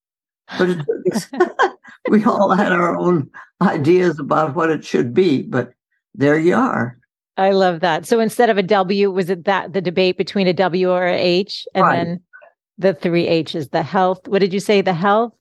But 0.59 0.71
it, 0.71 1.27
we 2.11 2.25
all 2.25 2.53
had 2.53 2.73
our 2.73 2.97
own 2.99 3.31
ideas 3.63 4.19
about 4.19 4.55
what 4.55 4.71
it 4.71 4.85
should 4.85 5.15
be. 5.15 5.43
But 5.43 5.73
there 6.15 6.39
you 6.39 6.55
are. 6.55 6.99
I 7.37 7.53
love 7.53 7.81
that. 7.81 8.07
So 8.07 8.21
instead 8.21 8.51
of 8.51 8.59
a 8.59 8.63
W, 8.63 9.11
was 9.11 9.31
it 9.31 9.45
that 9.45 9.73
the 9.73 9.81
debate 9.81 10.19
between 10.19 10.47
a 10.47 10.53
W 10.53 10.91
or 10.91 11.07
a 11.07 11.17
H? 11.17 11.67
And 11.75 11.85
right. 11.85 11.97
then 11.97 12.21
the 12.79 12.95
three 12.95 13.27
H's, 13.27 13.69
the 13.69 13.83
health. 13.83 14.29
What 14.29 14.41
did 14.41 14.53
you 14.53 14.61
say? 14.61 14.81
The 14.81 14.93
health? 14.93 15.33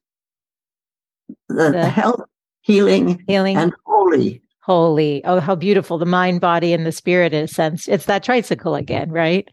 The, 1.48 1.71
the 1.71 1.89
health, 1.89 2.21
healing, 2.62 3.24
healing, 3.27 3.57
and 3.57 3.74
holy. 3.86 4.41
Holy. 4.62 5.24
Oh, 5.25 5.39
how 5.39 5.55
beautiful. 5.55 5.98
The 5.98 6.05
mind, 6.05 6.41
body, 6.41 6.74
and 6.74 6.86
the 6.86 6.91
spirit 6.91 7.33
in 7.33 7.45
a 7.45 7.48
sense. 7.48 7.88
It's 7.88 8.05
that 8.05 8.24
tricycle 8.24 8.75
again, 8.75 9.12
right? 9.12 9.48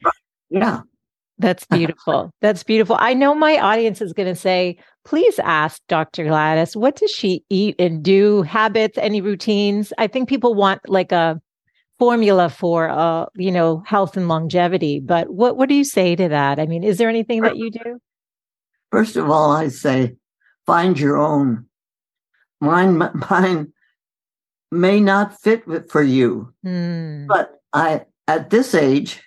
Yeah. 0.50 0.82
That's 1.38 1.64
beautiful. 1.70 2.30
That's 2.40 2.62
beautiful. 2.62 2.96
I 2.98 3.14
know 3.14 3.34
my 3.34 3.58
audience 3.58 4.00
is 4.00 4.12
going 4.12 4.28
to 4.28 4.34
say, 4.34 4.78
please 5.04 5.38
ask 5.38 5.80
Dr. 5.88 6.24
Gladys, 6.24 6.76
what 6.76 6.96
does 6.96 7.10
she 7.10 7.44
eat 7.48 7.76
and 7.78 8.02
do? 8.02 8.42
Habits, 8.42 8.98
any 8.98 9.20
routines? 9.20 9.92
I 9.98 10.06
think 10.06 10.28
people 10.28 10.54
want 10.54 10.80
like 10.88 11.12
a 11.12 11.40
formula 11.98 12.50
for 12.50 12.90
uh 12.90 13.24
you 13.36 13.50
know 13.50 13.82
health 13.86 14.16
and 14.16 14.28
longevity 14.28 15.00
but 15.00 15.30
what 15.30 15.56
what 15.56 15.68
do 15.68 15.74
you 15.74 15.84
say 15.84 16.14
to 16.14 16.28
that 16.28 16.58
i 16.58 16.66
mean 16.66 16.84
is 16.84 16.98
there 16.98 17.08
anything 17.08 17.40
that 17.40 17.56
you 17.56 17.70
do 17.70 17.98
first 18.92 19.16
of 19.16 19.30
all 19.30 19.50
i 19.50 19.68
say 19.68 20.14
find 20.66 20.98
your 20.98 21.16
own 21.16 21.65
mine 22.66 22.98
mine 23.30 23.72
may 24.70 25.00
not 25.00 25.40
fit 25.40 25.64
for 25.90 26.02
you 26.02 26.52
hmm. 26.62 27.26
but 27.26 27.60
i 27.72 28.02
at 28.26 28.50
this 28.50 28.74
age 28.74 29.22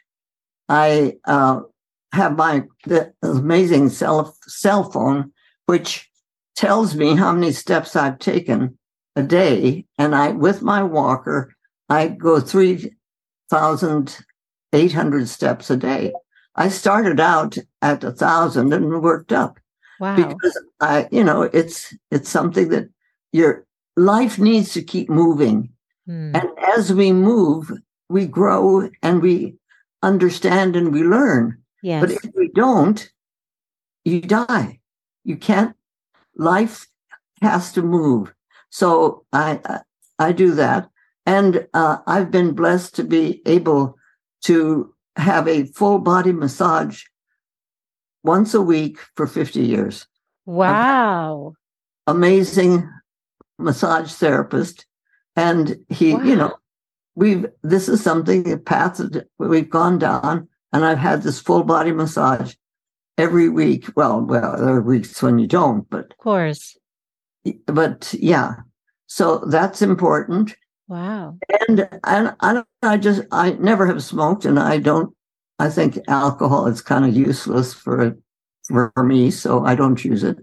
i 0.68 1.16
uh, 1.26 1.62
have 2.14 2.38
my 2.38 2.64
the 2.86 3.12
amazing 3.24 3.90
cell 3.90 4.36
cell 4.48 4.92
phone 4.92 5.32
which 5.66 6.10
tells 6.56 6.96
me 6.96 7.16
how 7.16 7.32
many 7.32 7.52
steps 7.52 7.96
i've 7.96 8.20
taken 8.20 8.78
a 9.16 9.24
day 9.24 9.86
and 9.98 10.14
i 10.14 10.30
with 10.30 10.62
my 10.62 10.84
walker 10.84 11.56
I 11.90 12.08
go 12.08 12.40
3,800 12.40 15.28
steps 15.28 15.72
a 15.72 15.78
day. 15.78 16.14
I 16.56 16.70
started 16.70 17.20
out 17.20 17.58
at 17.82 18.04
a 18.04 18.12
thousand 18.12 18.72
and 18.74 19.02
worked 19.02 19.34
up. 19.34 19.60
Wow. 20.00 20.16
Because 20.16 20.62
I, 20.80 21.08
you 21.12 21.24
know, 21.24 21.42
it's 21.44 21.96
it's 22.12 22.30
something 22.30 22.70
that 22.70 22.90
your 23.32 23.66
life 23.96 24.40
needs 24.40 24.74
to 24.74 24.82
keep 24.82 25.10
moving. 25.10 25.70
Hmm. 26.06 26.36
And 26.36 26.50
as 26.76 26.94
we 26.94 27.12
move, 27.12 27.72
we 28.10 28.26
grow 28.26 28.90
and 29.02 29.22
we 29.22 29.56
understand 30.02 30.76
and 30.76 30.94
we 30.94 31.04
learn. 31.04 31.62
Yes. 31.82 32.02
But 32.02 32.12
if 32.12 32.32
we 32.36 32.50
don't, 32.50 33.10
you 34.06 34.22
die. 34.22 34.80
You 35.24 35.38
can't 35.38 35.76
life 36.36 36.88
has 37.42 37.72
to 37.74 37.82
move. 37.82 38.34
So 38.70 39.26
I 39.32 39.82
I 40.18 40.32
do 40.32 40.52
that. 40.56 40.90
And 41.26 41.68
uh, 41.74 41.98
I've 42.08 42.32
been 42.32 42.54
blessed 42.54 42.96
to 42.96 43.04
be 43.04 43.42
able 43.46 43.96
to 44.46 44.94
have 45.16 45.48
a 45.48 45.66
full 45.66 46.00
body 46.00 46.32
massage 46.32 47.04
once 48.24 48.54
a 48.54 48.62
week 48.62 48.98
for 49.16 49.28
50 49.28 49.62
years. 49.62 50.08
Wow. 50.46 51.54
Amazing 52.08 52.90
massage 53.60 54.12
therapist. 54.14 54.86
And 55.36 55.78
he, 55.90 56.16
wow. 56.16 56.24
you 56.24 56.36
know, 56.36 56.56
we've, 57.16 57.46
this 57.64 57.88
is 57.88 58.02
something, 58.02 58.52
a 58.52 58.58
path 58.58 58.98
that 58.98 59.28
we've 59.38 59.70
gone 59.70 60.00
down, 60.00 60.48
and 60.74 60.86
I've 60.86 60.98
had 60.98 61.22
this 61.22 61.40
full 61.40 61.64
body 61.64 61.92
massage 61.92 62.56
every 63.18 63.50
week. 63.50 63.90
Well, 63.96 64.22
well, 64.22 64.58
there 64.58 64.76
are 64.76 64.82
weeks 64.82 65.22
when 65.22 65.40
you 65.40 65.48
don't, 65.48 65.90
but. 65.90 66.12
Of 66.12 66.18
course. 66.18 66.78
But 67.66 68.14
yeah. 68.18 68.56
So 69.08 69.40
that's 69.40 69.82
important. 69.82 70.56
Wow. 70.88 71.38
And 71.68 71.88
and 72.04 72.36
I 72.40 72.54
don't 72.54 72.68
I 72.82 72.98
just 72.98 73.22
I 73.32 73.52
never 73.52 73.86
have 73.86 74.04
smoked, 74.04 74.46
and 74.46 74.60
I 74.60 74.80
don't. 74.80 75.16
I 75.60 75.70
think 75.70 76.00
alcohol 76.08 76.68
is 76.68 76.82
kind 76.82 77.06
of 77.06 77.16
useless 77.16 77.74
for 77.74 78.18
for 78.68 78.92
me, 79.04 79.32
so 79.32 79.66
I 79.66 79.76
don't 79.76 80.04
use 80.04 80.24
it. 80.24 80.38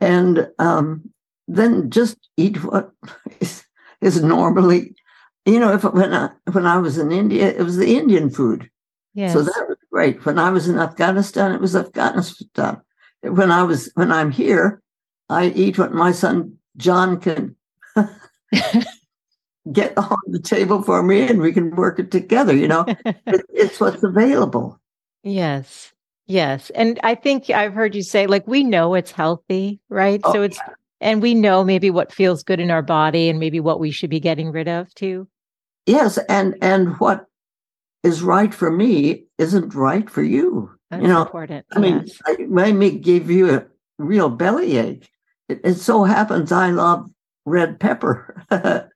And 0.00 0.48
um, 0.58 1.10
then 1.48 1.90
just 1.90 2.16
eat 2.36 2.62
what 2.64 2.90
is, 3.40 3.64
is 4.00 4.22
normally, 4.22 4.94
you 5.44 5.60
know. 5.60 5.72
If 5.72 5.84
when 5.84 6.12
I 6.12 6.30
when 6.52 6.66
I 6.66 6.78
was 6.78 6.98
in 6.98 7.12
India, 7.12 7.48
it 7.48 7.62
was 7.62 7.76
the 7.76 7.96
Indian 7.96 8.30
food. 8.30 8.70
Yes. 9.14 9.32
So 9.32 9.42
that 9.42 9.64
was 9.68 9.78
great. 9.90 10.24
When 10.26 10.38
I 10.38 10.50
was 10.50 10.68
in 10.68 10.78
Afghanistan, 10.78 11.52
it 11.52 11.60
was 11.60 11.74
Afghanistan. 11.74 12.80
When 13.22 13.50
I 13.50 13.62
was 13.62 13.90
when 13.94 14.12
I'm 14.12 14.30
here, 14.30 14.82
I 15.28 15.48
eat 15.48 15.78
what 15.78 15.92
my 15.92 16.12
son 16.12 16.58
John 16.76 17.20
can 17.20 17.56
get 19.72 19.96
on 19.98 20.18
the 20.28 20.38
table 20.38 20.82
for 20.82 21.02
me 21.02 21.22
and 21.22 21.40
we 21.40 21.52
can 21.52 21.74
work 21.74 21.98
it 21.98 22.10
together 22.10 22.54
you 22.54 22.68
know 22.68 22.84
it, 23.04 23.44
it's 23.52 23.80
what's 23.80 24.02
available 24.02 24.80
yes 25.24 25.92
yes 26.26 26.70
and 26.70 27.00
i 27.02 27.14
think 27.14 27.50
i've 27.50 27.72
heard 27.72 27.94
you 27.94 28.02
say 28.02 28.26
like 28.26 28.46
we 28.46 28.62
know 28.62 28.94
it's 28.94 29.10
healthy 29.10 29.80
right 29.88 30.20
oh, 30.24 30.32
so 30.32 30.42
it's 30.42 30.58
yeah. 30.58 30.74
And 31.00 31.22
we 31.22 31.34
know 31.34 31.64
maybe 31.64 31.90
what 31.90 32.12
feels 32.12 32.42
good 32.42 32.60
in 32.60 32.70
our 32.70 32.82
body 32.82 33.28
and 33.28 33.38
maybe 33.38 33.60
what 33.60 33.80
we 33.80 33.90
should 33.90 34.10
be 34.10 34.20
getting 34.20 34.50
rid 34.50 34.68
of 34.68 34.92
too 34.94 35.28
yes 35.86 36.18
and 36.28 36.56
and 36.60 36.98
what 36.98 37.26
is 38.02 38.22
right 38.22 38.54
for 38.54 38.70
me 38.70 39.24
isn't 39.38 39.74
right 39.74 40.08
for 40.10 40.22
you 40.22 40.70
That's 40.90 41.02
you 41.02 41.08
know 41.08 41.22
important 41.22 41.66
i 41.72 41.78
mean 41.78 42.04
yes. 42.06 42.18
I 42.26 42.72
may 42.72 42.90
give 42.90 43.30
you 43.30 43.54
a 43.54 43.66
real 43.98 44.28
bellyache 44.28 45.08
it, 45.48 45.60
it 45.64 45.74
so 45.74 46.04
happens 46.04 46.52
i 46.52 46.70
love 46.70 47.10
red 47.44 47.78
pepper 47.80 48.44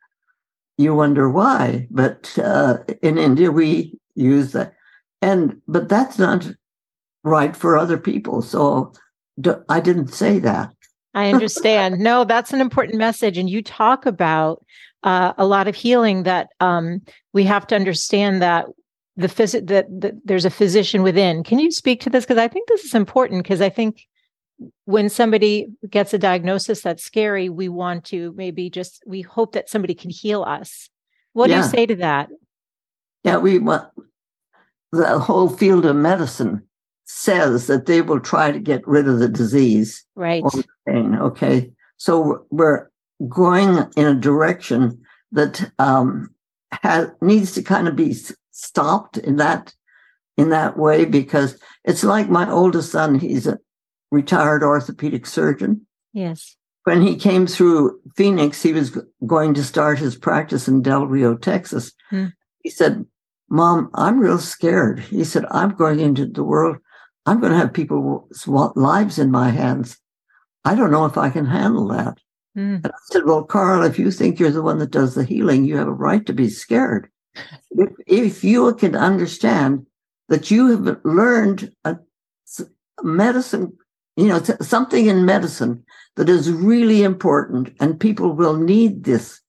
you 0.81 0.95
wonder 0.95 1.29
why. 1.29 1.87
But 1.91 2.37
uh, 2.39 2.79
in 3.03 3.19
India, 3.19 3.51
we 3.51 3.99
use 4.15 4.53
that. 4.53 4.75
And, 5.21 5.61
but 5.69 5.89
that's 5.89 6.19
not 6.19 6.51
right 7.23 7.55
for 7.55 7.77
other 7.77 7.99
people. 7.99 8.41
So 8.41 8.93
I 9.69 9.81
didn't 9.81 10.09
say 10.09 10.39
that. 10.39 10.73
I 11.15 11.33
understand. 11.33 11.99
no, 11.99 12.25
that's 12.25 12.53
an 12.53 12.61
important 12.61 12.99
message. 12.99 13.37
And 13.37 13.51
you 13.51 13.63
talk 13.63 14.07
about 14.07 14.65
uh, 15.03 15.33
a 15.39 15.47
lot 15.47 15.69
of 15.69 15.75
healing 15.75 16.23
that 16.25 16.51
um, 16.61 17.03
we 17.33 17.45
have 17.45 17.67
to 17.69 17.75
understand 17.75 18.43
that 18.43 18.67
the 19.17 19.27
phys- 19.27 19.67
that, 19.67 19.87
that 20.01 20.15
there's 20.25 20.45
a 20.45 20.51
physician 20.51 21.03
within. 21.03 21.43
Can 21.43 21.59
you 21.59 21.71
speak 21.71 22.01
to 22.03 22.11
this? 22.11 22.25
Because 22.25 22.39
I 22.39 22.49
think 22.49 22.69
this 22.69 22.85
is 22.85 22.95
important 22.95 23.43
because 23.43 23.61
I 23.61 23.69
think 23.69 24.07
when 24.85 25.09
somebody 25.09 25.69
gets 25.89 26.13
a 26.15 26.19
diagnosis 26.19 26.83
that's 26.83 27.03
scary, 27.03 27.49
we 27.49 27.69
want 27.69 28.05
to 28.07 28.33
maybe 28.37 28.71
just 28.71 29.03
we 29.07 29.23
hope 29.23 29.53
that 29.53 29.69
somebody 29.69 29.95
can 29.95 30.11
heal 30.11 30.43
us. 30.43 30.91
What 31.33 31.51
yeah. 31.51 31.61
do 31.61 31.65
you 31.65 31.71
say 31.71 31.87
to 31.87 31.97
that? 31.97 32.29
Yeah, 33.25 33.39
we 33.39 33.59
want 33.59 33.89
the 34.93 35.19
whole 35.19 35.49
field 35.49 35.87
of 35.87 35.97
medicine 35.97 36.63
says 37.13 37.67
that 37.67 37.87
they 37.87 38.01
will 38.03 38.21
try 38.21 38.53
to 38.53 38.59
get 38.61 38.87
rid 38.87 39.09
of 39.09 39.19
the 39.19 39.29
disease. 39.29 40.05
Right. 40.15 40.43
The 40.45 40.65
pain, 40.87 41.17
okay. 41.17 41.71
So 41.97 42.47
we're 42.51 42.89
going 43.29 43.91
in 43.97 44.07
a 44.07 44.15
direction 44.15 45.03
that 45.33 45.71
um, 45.79 46.33
has 46.71 47.11
needs 47.21 47.53
to 47.53 47.63
kind 47.63 47.89
of 47.89 47.97
be 47.97 48.17
stopped 48.53 49.19
in 49.19 49.37
that 49.37 49.75
in 50.37 50.51
that 50.51 50.79
way 50.79 51.05
because 51.05 51.59
it's 51.85 52.05
like 52.05 52.31
my 52.31 52.49
oldest 52.49 52.93
son. 52.93 53.19
He's 53.19 53.47
a 53.47 53.59
retired 54.11 54.63
orthopedic 54.63 55.27
surgeon. 55.27 55.87
Yes. 56.13 56.57
When 56.85 57.03
he 57.03 57.17
came 57.17 57.47
through 57.47 58.01
Phoenix, 58.17 58.63
he 58.63 58.73
was 58.73 58.97
going 59.27 59.55
to 59.55 59.65
start 59.65 59.99
his 59.99 60.17
practice 60.17 60.67
in 60.67 60.81
Del 60.81 61.07
Rio, 61.07 61.37
Texas. 61.37 61.93
Hmm. 62.09 62.27
He 62.63 62.71
said, 62.71 63.05
Mom, 63.51 63.91
I'm 63.95 64.19
real 64.19 64.39
scared. 64.39 65.01
He 65.01 65.25
said, 65.25 65.45
I'm 65.51 65.71
going 65.71 66.01
into 66.01 66.27
the 66.27 66.45
world. 66.45 66.79
I'm 67.31 67.41
going 67.41 67.53
to 67.53 67.59
have 67.59 67.73
people's 67.73 68.47
lives 68.75 69.19
in 69.19 69.31
my 69.31 69.51
hands. 69.51 69.99
I 70.65 70.75
don't 70.75 70.91
know 70.91 71.05
if 71.05 71.17
I 71.17 71.31
can 71.31 71.47
handle 71.47 71.87
that. 71.89 72.19
Hmm. 72.55 72.77
And 72.83 72.87
I 72.89 72.99
said, 73.11 73.25
Well, 73.25 73.45
Carl, 73.45 73.85
if 73.85 73.99
you 73.99 74.11
think 74.11 74.39
you're 74.39 74.51
the 74.51 74.63
one 74.63 74.79
that 74.79 74.91
does 74.91 75.15
the 75.15 75.25
healing, 75.25 75.65
you 75.65 75.77
have 75.77 75.87
a 75.87 75.93
right 75.93 76.27
to 76.27 76.33
be 76.33 76.49
scared. 76.49 77.09
if, 77.71 77.91
if 78.07 78.45
you 78.45 78.75
can 78.75 78.97
understand 78.97 79.87
that 80.29 80.51
you 80.51 80.67
have 80.67 80.99
learned 81.05 81.73
a 81.85 81.99
medicine 83.03 83.73
you 84.17 84.27
know, 84.27 84.43
something 84.61 85.07
in 85.07 85.25
medicine 85.25 85.83
that 86.17 86.29
is 86.29 86.51
really 86.51 87.03
important, 87.03 87.75
and 87.81 87.99
people 87.99 88.33
will 88.33 88.57
need 88.57 89.05
this. 89.05 89.41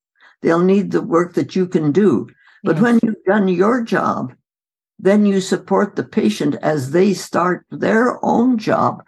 They'll 0.41 0.63
need 0.63 0.91
the 0.91 1.01
work 1.01 1.33
that 1.33 1.55
you 1.55 1.67
can 1.67 1.91
do. 1.91 2.29
But 2.63 2.77
yes. 2.77 2.83
when 2.83 2.99
you've 3.03 3.23
done 3.25 3.47
your 3.49 3.83
job, 3.83 4.33
then 5.01 5.25
you 5.25 5.41
support 5.41 5.95
the 5.95 6.03
patient 6.03 6.55
as 6.61 6.91
they 6.91 7.13
start 7.13 7.65
their 7.71 8.23
own 8.23 8.59
job 8.59 9.03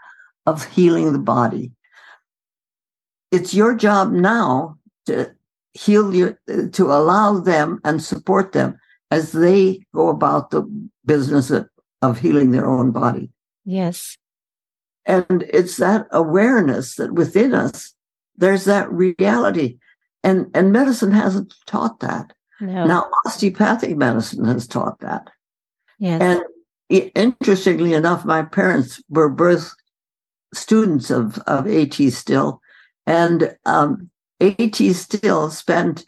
of 0.47 0.65
healing 0.65 1.13
the 1.13 1.19
body. 1.19 1.71
It's 3.31 3.53
your 3.53 3.75
job 3.75 4.11
now 4.11 4.77
to 5.05 5.31
heal 5.73 6.13
you, 6.13 6.37
to 6.71 6.85
allow 6.85 7.39
them 7.39 7.79
and 7.83 8.01
support 8.01 8.53
them 8.53 8.79
as 9.11 9.31
they 9.31 9.81
go 9.93 10.09
about 10.09 10.49
the 10.49 10.63
business 11.05 11.51
of, 11.51 11.69
of 12.01 12.19
healing 12.19 12.51
their 12.51 12.65
own 12.65 12.91
body. 12.91 13.29
Yes. 13.63 14.17
And 15.05 15.45
it's 15.53 15.77
that 15.77 16.07
awareness 16.11 16.95
that 16.95 17.13
within 17.13 17.53
us, 17.53 17.93
there's 18.35 18.65
that 18.65 18.91
reality. 18.91 19.77
And, 20.23 20.47
and 20.55 20.71
medicine 20.71 21.11
hasn't 21.11 21.53
taught 21.67 21.99
that. 21.99 22.33
No. 22.59 22.85
Now, 22.85 23.09
osteopathic 23.25 23.95
medicine 23.95 24.45
has 24.45 24.67
taught 24.67 24.99
that. 25.01 25.29
Yes. 26.03 26.21
And 26.89 27.11
interestingly 27.15 27.93
enough, 27.93 28.25
my 28.25 28.41
parents 28.41 29.01
were 29.07 29.29
both 29.29 29.73
students 30.53 31.09
of, 31.09 31.37
of 31.47 31.65
AT 31.65 31.93
Still. 31.93 32.59
And 33.07 33.55
um, 33.65 34.09
AT 34.41 34.75
Still 34.75 35.49
spent 35.49 36.05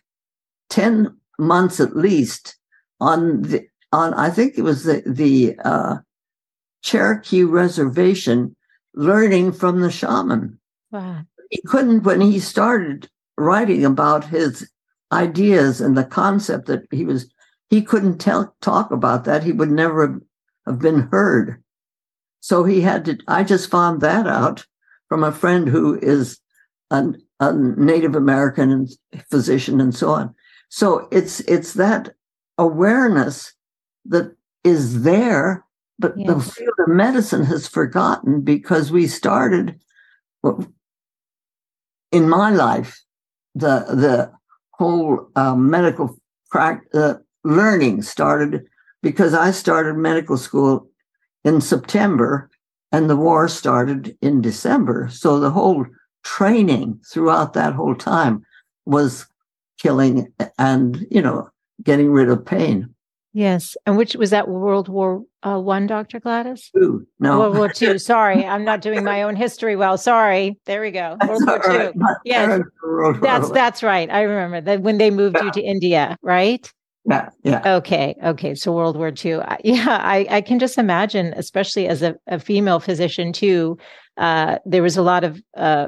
10 0.69 1.15
months 1.39 1.79
at 1.79 1.95
least 1.95 2.57
on 2.99 3.43
the, 3.43 3.67
on, 3.93 4.13
I 4.15 4.29
think 4.31 4.57
it 4.57 4.63
was 4.63 4.83
the, 4.83 5.01
the 5.05 5.55
uh, 5.63 5.99
Cherokee 6.83 7.45
Reservation 7.45 8.53
learning 8.95 9.53
from 9.53 9.79
the 9.79 9.91
shaman. 9.91 10.59
Wow. 10.91 11.21
He 11.49 11.61
couldn't, 11.67 12.03
when 12.03 12.19
he 12.19 12.41
started 12.41 13.07
writing 13.37 13.85
about 13.85 14.25
his 14.25 14.69
ideas 15.13 15.79
and 15.79 15.97
the 15.97 16.03
concept 16.03 16.65
that 16.65 16.83
he 16.91 17.05
was, 17.05 17.33
he 17.69 17.81
couldn't 17.81 18.19
tell, 18.19 18.55
talk 18.61 18.91
about 18.91 19.25
that. 19.25 19.43
He 19.43 19.51
would 19.51 19.71
never 19.71 20.21
have 20.65 20.79
been 20.79 21.07
heard. 21.11 21.63
So 22.39 22.63
he 22.63 22.81
had 22.81 23.05
to, 23.05 23.17
I 23.27 23.43
just 23.43 23.71
found 23.71 24.01
that 24.01 24.27
out 24.27 24.65
from 25.09 25.23
a 25.23 25.31
friend 25.31 25.67
who 25.67 25.99
is 25.99 26.39
a, 26.91 27.13
a 27.39 27.53
Native 27.53 28.15
American 28.15 28.87
physician 29.29 29.81
and 29.81 29.95
so 29.95 30.09
on. 30.09 30.35
So 30.69 31.07
it's, 31.11 31.39
it's 31.41 31.73
that 31.73 32.13
awareness 32.57 33.53
that 34.05 34.35
is 34.63 35.03
there 35.03 35.65
but 35.97 36.17
yes. 36.17 36.27
the 36.27 36.51
field 36.51 36.73
of 36.79 36.87
medicine 36.89 37.43
has 37.45 37.67
forgotten 37.67 38.41
because 38.41 38.91
we 38.91 39.07
started 39.07 39.79
in 42.11 42.29
my 42.29 42.49
life 42.51 43.01
the 43.55 43.85
the 43.89 44.31
whole 44.71 45.29
uh, 45.35 45.55
medical 45.55 46.17
uh, 46.53 47.15
learning 47.45 48.01
started 48.01 48.65
because 49.01 49.33
I 49.33 49.51
started 49.51 49.95
medical 49.95 50.35
school 50.35 50.89
in 51.43 51.61
September 51.61 52.49
and 52.91 53.09
the 53.09 53.15
war 53.15 53.47
started 53.47 54.17
in 54.21 54.41
December. 54.41 55.07
So 55.09 55.39
the 55.39 55.51
whole 55.51 55.85
training 56.23 56.99
throughout 57.11 57.53
that 57.53 57.73
whole 57.73 57.95
time 57.95 58.43
was 58.85 59.27
killing 59.77 60.33
and 60.57 61.05
you 61.11 61.21
know 61.21 61.49
getting 61.83 62.11
rid 62.11 62.29
of 62.29 62.45
pain. 62.45 62.89
Yes, 63.33 63.75
and 63.85 63.97
which 63.97 64.15
was 64.15 64.29
that 64.29 64.47
World 64.47 64.87
War 64.87 65.21
uh, 65.43 65.59
One, 65.59 65.87
Doctor 65.87 66.21
Gladys? 66.21 66.71
Two, 66.73 67.05
no, 67.19 67.39
World 67.39 67.57
War 67.57 67.69
Two. 67.69 67.99
Sorry, 67.99 68.45
I'm 68.45 68.63
not 68.63 68.81
doing 68.81 69.03
my 69.03 69.23
own 69.23 69.35
history 69.35 69.75
well. 69.75 69.97
Sorry. 69.97 70.57
There 70.65 70.81
we 70.81 70.91
go. 70.91 71.17
World 71.27 71.43
War 71.45 71.59
Two. 71.59 71.93
Yes, 72.23 72.61
that's 73.21 73.51
that's 73.51 73.83
right. 73.83 74.09
I 74.09 74.21
remember 74.21 74.61
that 74.61 74.81
when 74.81 74.97
they 74.97 75.11
moved 75.11 75.35
yeah. 75.37 75.45
you 75.45 75.51
to 75.51 75.61
India, 75.61 76.17
right? 76.21 76.71
Yeah, 77.07 77.29
yeah. 77.43 77.75
Okay, 77.77 78.15
okay. 78.23 78.55
So 78.55 78.71
World 78.73 78.97
War 78.97 79.11
II. 79.23 79.39
Yeah, 79.63 79.99
I, 80.01 80.25
I 80.29 80.41
can 80.41 80.59
just 80.59 80.77
imagine, 80.77 81.33
especially 81.37 81.87
as 81.87 82.01
a, 82.01 82.15
a 82.27 82.39
female 82.39 82.79
physician 82.79 83.31
too. 83.31 83.77
Uh, 84.17 84.57
there 84.65 84.81
was 84.81 84.97
a 84.97 85.01
lot 85.01 85.23
of 85.23 85.41
uh, 85.55 85.87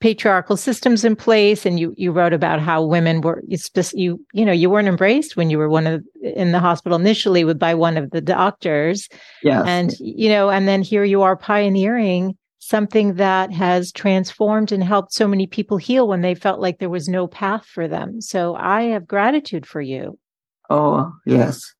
patriarchal 0.00 0.56
systems 0.56 1.04
in 1.04 1.16
place, 1.16 1.66
and 1.66 1.78
you 1.78 1.94
you 1.96 2.10
wrote 2.10 2.32
about 2.32 2.60
how 2.60 2.84
women 2.84 3.20
were 3.20 3.42
you 3.46 3.58
you 3.94 4.24
you 4.32 4.44
know 4.44 4.52
you 4.52 4.70
weren't 4.70 4.88
embraced 4.88 5.36
when 5.36 5.50
you 5.50 5.58
were 5.58 5.68
one 5.68 5.86
of 5.86 6.02
in 6.22 6.52
the 6.52 6.60
hospital 6.60 6.98
initially 6.98 7.44
with 7.44 7.58
by 7.58 7.74
one 7.74 7.96
of 7.96 8.10
the 8.10 8.20
doctors. 8.20 9.08
Yeah, 9.42 9.62
and 9.66 9.94
you 10.00 10.28
know, 10.28 10.48
and 10.50 10.66
then 10.66 10.82
here 10.82 11.04
you 11.04 11.22
are 11.22 11.36
pioneering 11.36 12.36
something 12.58 13.14
that 13.14 13.52
has 13.52 13.92
transformed 13.92 14.72
and 14.72 14.82
helped 14.82 15.12
so 15.12 15.28
many 15.28 15.46
people 15.46 15.76
heal 15.76 16.08
when 16.08 16.20
they 16.20 16.34
felt 16.34 16.60
like 16.60 16.78
there 16.78 16.90
was 16.90 17.08
no 17.08 17.28
path 17.28 17.64
for 17.64 17.86
them. 17.86 18.20
So 18.20 18.56
I 18.56 18.84
have 18.84 19.06
gratitude 19.06 19.66
for 19.66 19.80
you. 19.80 20.18
Oh, 20.70 21.12
yes. 21.24 21.74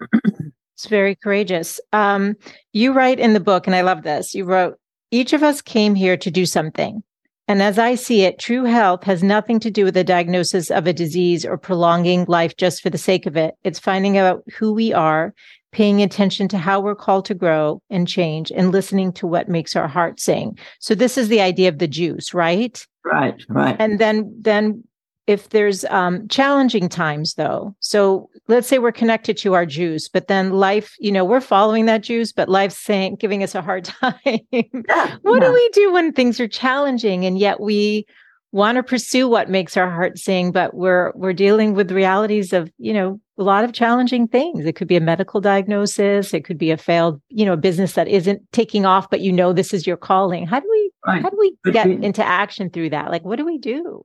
it's 0.00 0.86
very 0.88 1.14
courageous. 1.14 1.80
Um, 1.92 2.34
you 2.72 2.92
write 2.92 3.20
in 3.20 3.34
the 3.34 3.40
book, 3.40 3.66
and 3.66 3.76
I 3.76 3.82
love 3.82 4.02
this. 4.02 4.34
You 4.34 4.44
wrote, 4.44 4.78
each 5.10 5.32
of 5.32 5.42
us 5.42 5.60
came 5.60 5.94
here 5.94 6.16
to 6.16 6.30
do 6.30 6.46
something. 6.46 7.02
And 7.48 7.60
as 7.60 7.78
I 7.78 7.96
see 7.96 8.22
it, 8.22 8.38
true 8.38 8.64
health 8.64 9.04
has 9.04 9.22
nothing 9.22 9.60
to 9.60 9.70
do 9.70 9.84
with 9.84 9.94
the 9.94 10.04
diagnosis 10.04 10.70
of 10.70 10.86
a 10.86 10.92
disease 10.92 11.44
or 11.44 11.58
prolonging 11.58 12.24
life 12.26 12.56
just 12.56 12.82
for 12.82 12.88
the 12.88 12.98
sake 12.98 13.26
of 13.26 13.36
it. 13.36 13.54
It's 13.64 13.78
finding 13.78 14.16
out 14.16 14.42
who 14.56 14.72
we 14.72 14.92
are 14.92 15.34
paying 15.72 16.02
attention 16.02 16.48
to 16.48 16.58
how 16.58 16.80
we're 16.80 16.94
called 16.94 17.24
to 17.24 17.34
grow 17.34 17.82
and 17.90 18.06
change 18.06 18.52
and 18.52 18.70
listening 18.70 19.12
to 19.14 19.26
what 19.26 19.48
makes 19.48 19.74
our 19.74 19.88
heart 19.88 20.20
sing. 20.20 20.56
So 20.78 20.94
this 20.94 21.18
is 21.18 21.28
the 21.28 21.40
idea 21.40 21.68
of 21.68 21.78
the 21.78 21.88
juice, 21.88 22.32
right? 22.32 22.86
Right, 23.04 23.42
right. 23.48 23.76
And 23.78 23.98
then 23.98 24.34
then 24.38 24.84
if 25.26 25.50
there's 25.50 25.84
um, 25.86 26.26
challenging 26.28 26.88
times 26.88 27.34
though 27.34 27.74
so 27.80 28.28
let's 28.48 28.66
say 28.66 28.78
we're 28.78 28.92
connected 28.92 29.36
to 29.36 29.54
our 29.54 29.64
juice 29.64 30.08
but 30.08 30.28
then 30.28 30.50
life 30.50 30.94
you 30.98 31.12
know 31.12 31.24
we're 31.24 31.40
following 31.40 31.86
that 31.86 32.02
juice 32.02 32.32
but 32.32 32.48
life's 32.48 32.78
saying 32.78 33.16
giving 33.16 33.42
us 33.42 33.54
a 33.54 33.62
hard 33.62 33.84
time. 34.02 34.12
Yeah, 34.24 35.16
what 35.22 35.40
yeah. 35.40 35.48
do 35.48 35.52
we 35.52 35.68
do 35.70 35.92
when 35.92 36.12
things 36.12 36.40
are 36.40 36.48
challenging 36.48 37.24
and 37.24 37.38
yet 37.38 37.60
we 37.60 38.06
want 38.50 38.76
to 38.76 38.82
pursue 38.82 39.28
what 39.28 39.48
makes 39.48 39.76
our 39.78 39.90
heart 39.90 40.18
sing 40.18 40.52
but 40.52 40.74
we're 40.74 41.12
we're 41.14 41.32
dealing 41.32 41.72
with 41.72 41.90
realities 41.90 42.52
of 42.52 42.70
you 42.78 42.92
know 42.92 43.18
a 43.38 43.42
lot 43.42 43.64
of 43.64 43.72
challenging 43.72 44.28
things? 44.28 44.64
It 44.66 44.74
could 44.74 44.88
be 44.88 44.96
a 44.96 45.00
medical 45.00 45.40
diagnosis. 45.40 46.34
It 46.34 46.44
could 46.44 46.58
be 46.58 46.70
a 46.70 46.76
failed 46.76 47.20
you 47.28 47.46
know 47.46 47.56
business 47.56 47.94
that 47.94 48.08
isn't 48.08 48.42
taking 48.52 48.84
off 48.84 49.08
but 49.08 49.20
you 49.20 49.32
know 49.32 49.52
this 49.52 49.72
is 49.72 49.86
your 49.86 49.96
calling. 49.96 50.46
How 50.46 50.60
do 50.60 50.68
we 50.70 50.90
right. 51.06 51.22
how 51.22 51.30
do 51.30 51.36
we 51.38 51.56
get 51.72 51.88
into 51.88 52.24
action 52.24 52.70
through 52.70 52.90
that? 52.90 53.10
Like 53.10 53.24
what 53.24 53.36
do 53.36 53.46
we 53.46 53.58
do 53.58 54.04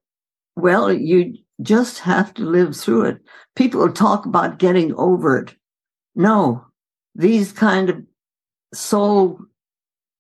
well 0.58 0.91
you 0.91 1.34
just 1.62 2.00
have 2.00 2.34
to 2.34 2.43
live 2.43 2.76
through 2.76 3.04
it 3.04 3.17
people 3.56 3.91
talk 3.91 4.26
about 4.26 4.60
getting 4.60 4.93
over 4.96 5.39
it 5.39 5.56
no 6.15 6.65
these 7.15 7.52
kind 7.52 7.89
of 7.89 8.04
soul 8.74 9.39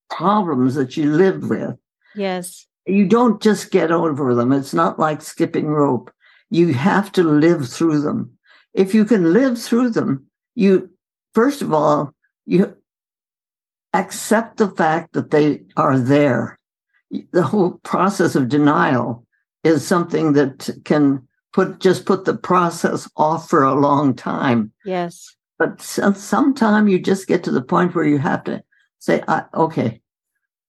problems 0.09 0.75
that 0.75 0.95
you 0.95 1.11
live 1.11 1.49
with 1.49 1.75
yes 2.15 2.67
you 2.87 3.05
don't 3.05 3.41
just 3.41 3.69
get 3.71 3.91
over 3.91 4.33
them. 4.33 4.51
It's 4.51 4.73
not 4.73 4.97
like 4.97 5.21
skipping 5.21 5.67
rope. 5.67 6.11
You 6.49 6.73
have 6.73 7.11
to 7.13 7.23
live 7.23 7.67
through 7.67 8.01
them. 8.01 8.31
If 8.73 8.93
you 8.93 9.03
can 9.03 9.33
live 9.33 9.61
through 9.61 9.89
them, 9.89 10.27
you, 10.55 10.89
first 11.33 11.61
of 11.61 11.73
all, 11.73 12.13
you 12.45 12.75
accept 13.93 14.57
the 14.57 14.69
fact 14.69 15.13
that 15.13 15.31
they 15.31 15.63
are 15.75 15.99
there. 15.99 16.57
The 17.31 17.43
whole 17.43 17.79
process 17.83 18.35
of 18.35 18.47
denial 18.47 19.25
is 19.67 19.85
something 19.85 20.33
that 20.33 20.69
can 20.85 21.27
put, 21.53 21.79
just 21.79 22.05
put 22.05 22.25
the 22.25 22.35
process 22.35 23.09
off 23.17 23.49
for 23.49 23.63
a 23.63 23.79
long 23.79 24.15
time. 24.15 24.71
Yes. 24.85 25.35
But 25.59 25.81
sometime 25.81 26.87
you 26.87 26.99
just 26.99 27.27
get 27.27 27.43
to 27.45 27.51
the 27.51 27.63
point 27.63 27.95
where 27.95 28.05
you 28.05 28.19
have 28.19 28.43
to 28.45 28.63
say, 28.99 29.23
okay, 29.53 30.01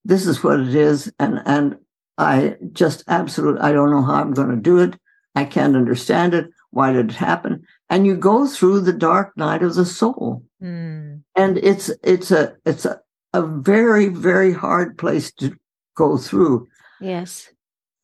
this 0.04 0.26
is 0.26 0.42
what 0.42 0.60
it 0.60 0.74
is. 0.74 1.12
And, 1.18 1.42
and 1.44 1.76
I 2.16 2.56
just 2.72 3.04
absolutely, 3.06 3.60
I 3.60 3.72
don't 3.72 3.90
know 3.90 4.02
how 4.02 4.14
I'm 4.14 4.32
going 4.32 4.50
to 4.50 4.56
do 4.56 4.78
it. 4.78 4.98
I 5.34 5.44
can't 5.44 5.76
understand 5.76 6.34
it. 6.34 6.48
Why 6.70 6.92
did 6.92 7.10
it 7.10 7.16
happen? 7.16 7.64
And 7.90 8.06
you 8.06 8.16
go 8.16 8.46
through 8.46 8.80
the 8.80 8.92
dark 8.92 9.36
night 9.36 9.62
of 9.62 9.74
the 9.74 9.84
soul. 9.84 10.42
Mm. 10.62 11.22
And 11.36 11.58
it's, 11.58 11.90
it's 12.02 12.30
a, 12.30 12.56
it's 12.64 12.84
a, 12.86 13.00
a 13.34 13.42
very, 13.42 14.08
very 14.08 14.52
hard 14.52 14.96
place 14.96 15.30
to 15.34 15.54
go 15.94 16.16
through. 16.16 16.66
Yes. 17.00 17.50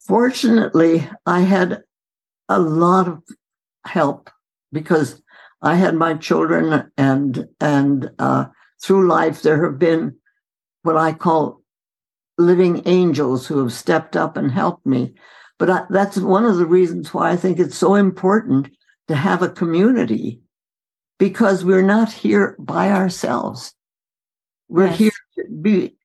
Fortunately, 0.06 1.08
I 1.26 1.40
had 1.40 1.82
a 2.48 2.58
lot 2.58 3.08
of 3.08 3.22
help 3.86 4.30
because 4.72 5.22
I 5.62 5.76
had 5.76 5.94
my 5.94 6.14
children 6.14 6.90
and, 6.96 7.48
and, 7.60 8.10
uh, 8.18 8.46
through 8.82 9.08
life, 9.08 9.40
there 9.40 9.64
have 9.64 9.78
been 9.78 10.16
what 10.82 10.96
I 10.96 11.14
call 11.14 11.62
living 12.36 12.82
angels 12.86 13.46
who 13.46 13.58
have 13.60 13.72
stepped 13.72 14.16
up 14.16 14.36
and 14.36 14.50
helped 14.50 14.84
me. 14.84 15.14
But 15.58 15.70
I, 15.70 15.84
that's 15.88 16.18
one 16.18 16.44
of 16.44 16.56
the 16.56 16.66
reasons 16.66 17.14
why 17.14 17.30
I 17.30 17.36
think 17.36 17.58
it's 17.58 17.76
so 17.76 17.94
important 17.94 18.70
to 19.08 19.14
have 19.14 19.42
a 19.42 19.48
community 19.48 20.40
because 21.18 21.64
we're 21.64 21.82
not 21.82 22.12
here 22.12 22.56
by 22.58 22.90
ourselves. 22.90 23.72
We're 24.68 24.86
yes. 24.88 24.98
here 24.98 25.12
to 25.36 25.44
be 25.62 25.96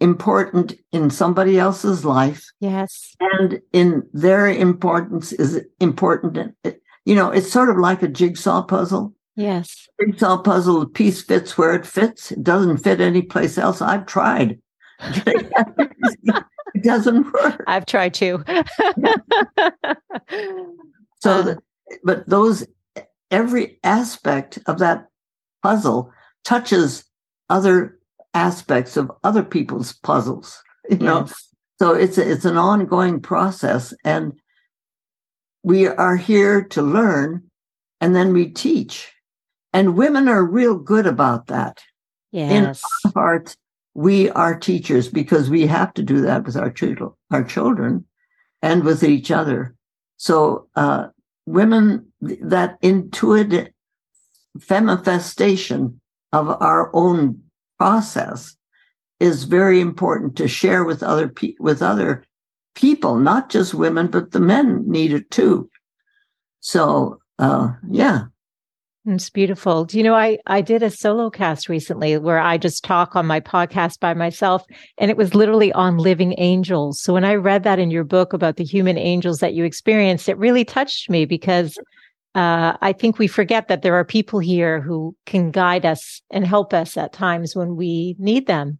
important 0.00 0.74
in 0.92 1.10
somebody 1.10 1.58
else's 1.58 2.04
life. 2.04 2.44
Yes. 2.60 3.14
And 3.20 3.60
in 3.72 4.08
their 4.12 4.48
importance 4.48 5.32
is 5.32 5.62
important. 5.78 6.56
You 7.04 7.14
know, 7.14 7.30
it's 7.30 7.52
sort 7.52 7.68
of 7.70 7.76
like 7.76 8.02
a 8.02 8.08
jigsaw 8.08 8.62
puzzle. 8.62 9.14
Yes. 9.36 9.88
Jigsaw 10.00 10.42
puzzle, 10.42 10.80
the 10.80 10.86
piece 10.86 11.22
fits 11.22 11.56
where 11.56 11.74
it 11.74 11.86
fits. 11.86 12.32
It 12.32 12.42
doesn't 12.42 12.78
fit 12.78 13.00
anyplace 13.00 13.58
else. 13.58 13.80
I've 13.80 14.06
tried. 14.06 14.58
it 15.00 16.82
doesn't 16.82 17.32
work. 17.32 17.64
I've 17.66 17.86
tried 17.86 18.14
to. 18.14 18.44
so, 21.20 21.30
uh, 21.30 21.42
the, 21.42 21.58
but 22.04 22.28
those 22.28 22.66
every 23.30 23.78
aspect 23.84 24.58
of 24.66 24.78
that 24.78 25.06
puzzle 25.62 26.12
touches 26.44 27.04
other 27.48 27.98
aspects 28.34 28.96
of 28.96 29.10
other 29.24 29.42
people's 29.42 29.92
puzzles. 29.92 30.62
You 30.88 30.98
yes. 31.00 31.00
know, 31.00 31.28
so 31.78 31.94
it's 31.94 32.18
a, 32.18 32.30
it's 32.30 32.44
an 32.44 32.56
ongoing 32.56 33.20
process, 33.20 33.94
and 34.04 34.32
we 35.62 35.86
are 35.86 36.16
here 36.16 36.62
to 36.62 36.82
learn, 36.82 37.50
and 38.00 38.14
then 38.14 38.32
we 38.32 38.46
teach. 38.50 39.12
And 39.72 39.96
women 39.96 40.28
are 40.28 40.44
real 40.44 40.76
good 40.76 41.06
about 41.06 41.46
that. 41.46 41.80
Yes. 42.32 42.50
In 42.50 42.64
our 42.66 43.12
hearts, 43.14 43.56
we 43.94 44.30
are 44.30 44.58
teachers 44.58 45.08
because 45.08 45.50
we 45.50 45.66
have 45.66 45.94
to 45.94 46.02
do 46.02 46.20
that 46.22 46.44
with 46.44 46.56
our 46.56 46.70
children, 46.70 47.10
our 47.30 47.44
children, 47.44 48.04
and 48.62 48.84
with 48.84 49.02
each 49.02 49.30
other. 49.30 49.74
So, 50.16 50.68
uh, 50.76 51.08
women, 51.46 52.12
that 52.20 52.78
intuitive 52.82 53.68
femifestation 54.58 55.94
of 56.32 56.48
our 56.48 56.90
own 56.94 57.42
process 57.80 58.54
is 59.20 59.44
very 59.44 59.80
important 59.80 60.36
to 60.36 60.46
share 60.46 60.84
with 60.84 61.02
other 61.02 61.28
pe- 61.28 61.54
with 61.58 61.80
other 61.80 62.26
people, 62.74 63.16
not 63.16 63.48
just 63.48 63.72
women, 63.72 64.06
but 64.06 64.32
the 64.32 64.40
men 64.40 64.84
need 64.86 65.14
it 65.14 65.30
too. 65.30 65.70
So, 66.60 67.20
uh, 67.38 67.72
yeah, 67.88 68.24
it's 69.06 69.30
beautiful. 69.30 69.86
Do 69.86 69.96
you 69.96 70.04
know, 70.04 70.14
I, 70.14 70.36
I 70.46 70.60
did 70.60 70.82
a 70.82 70.90
solo 70.90 71.30
cast 71.30 71.70
recently 71.70 72.18
where 72.18 72.38
I 72.38 72.58
just 72.58 72.84
talk 72.84 73.16
on 73.16 73.24
my 73.24 73.40
podcast 73.40 73.98
by 73.98 74.12
myself, 74.12 74.62
and 74.98 75.10
it 75.10 75.16
was 75.16 75.34
literally 75.34 75.72
on 75.72 75.96
living 75.96 76.34
angels. 76.36 77.00
So 77.00 77.14
when 77.14 77.24
I 77.24 77.36
read 77.36 77.64
that 77.64 77.78
in 77.78 77.90
your 77.90 78.04
book 78.04 78.34
about 78.34 78.56
the 78.56 78.64
human 78.64 78.98
angels 78.98 79.38
that 79.38 79.54
you 79.54 79.64
experienced, 79.64 80.28
it 80.28 80.36
really 80.36 80.66
touched 80.66 81.08
me 81.08 81.24
because 81.24 81.78
uh, 82.34 82.76
I 82.80 82.92
think 82.92 83.18
we 83.18 83.26
forget 83.26 83.68
that 83.68 83.82
there 83.82 83.94
are 83.94 84.04
people 84.04 84.38
here 84.38 84.80
who 84.80 85.16
can 85.26 85.50
guide 85.50 85.84
us 85.84 86.22
and 86.30 86.46
help 86.46 86.72
us 86.72 86.96
at 86.96 87.12
times 87.12 87.56
when 87.56 87.76
we 87.76 88.16
need 88.18 88.46
them. 88.46 88.78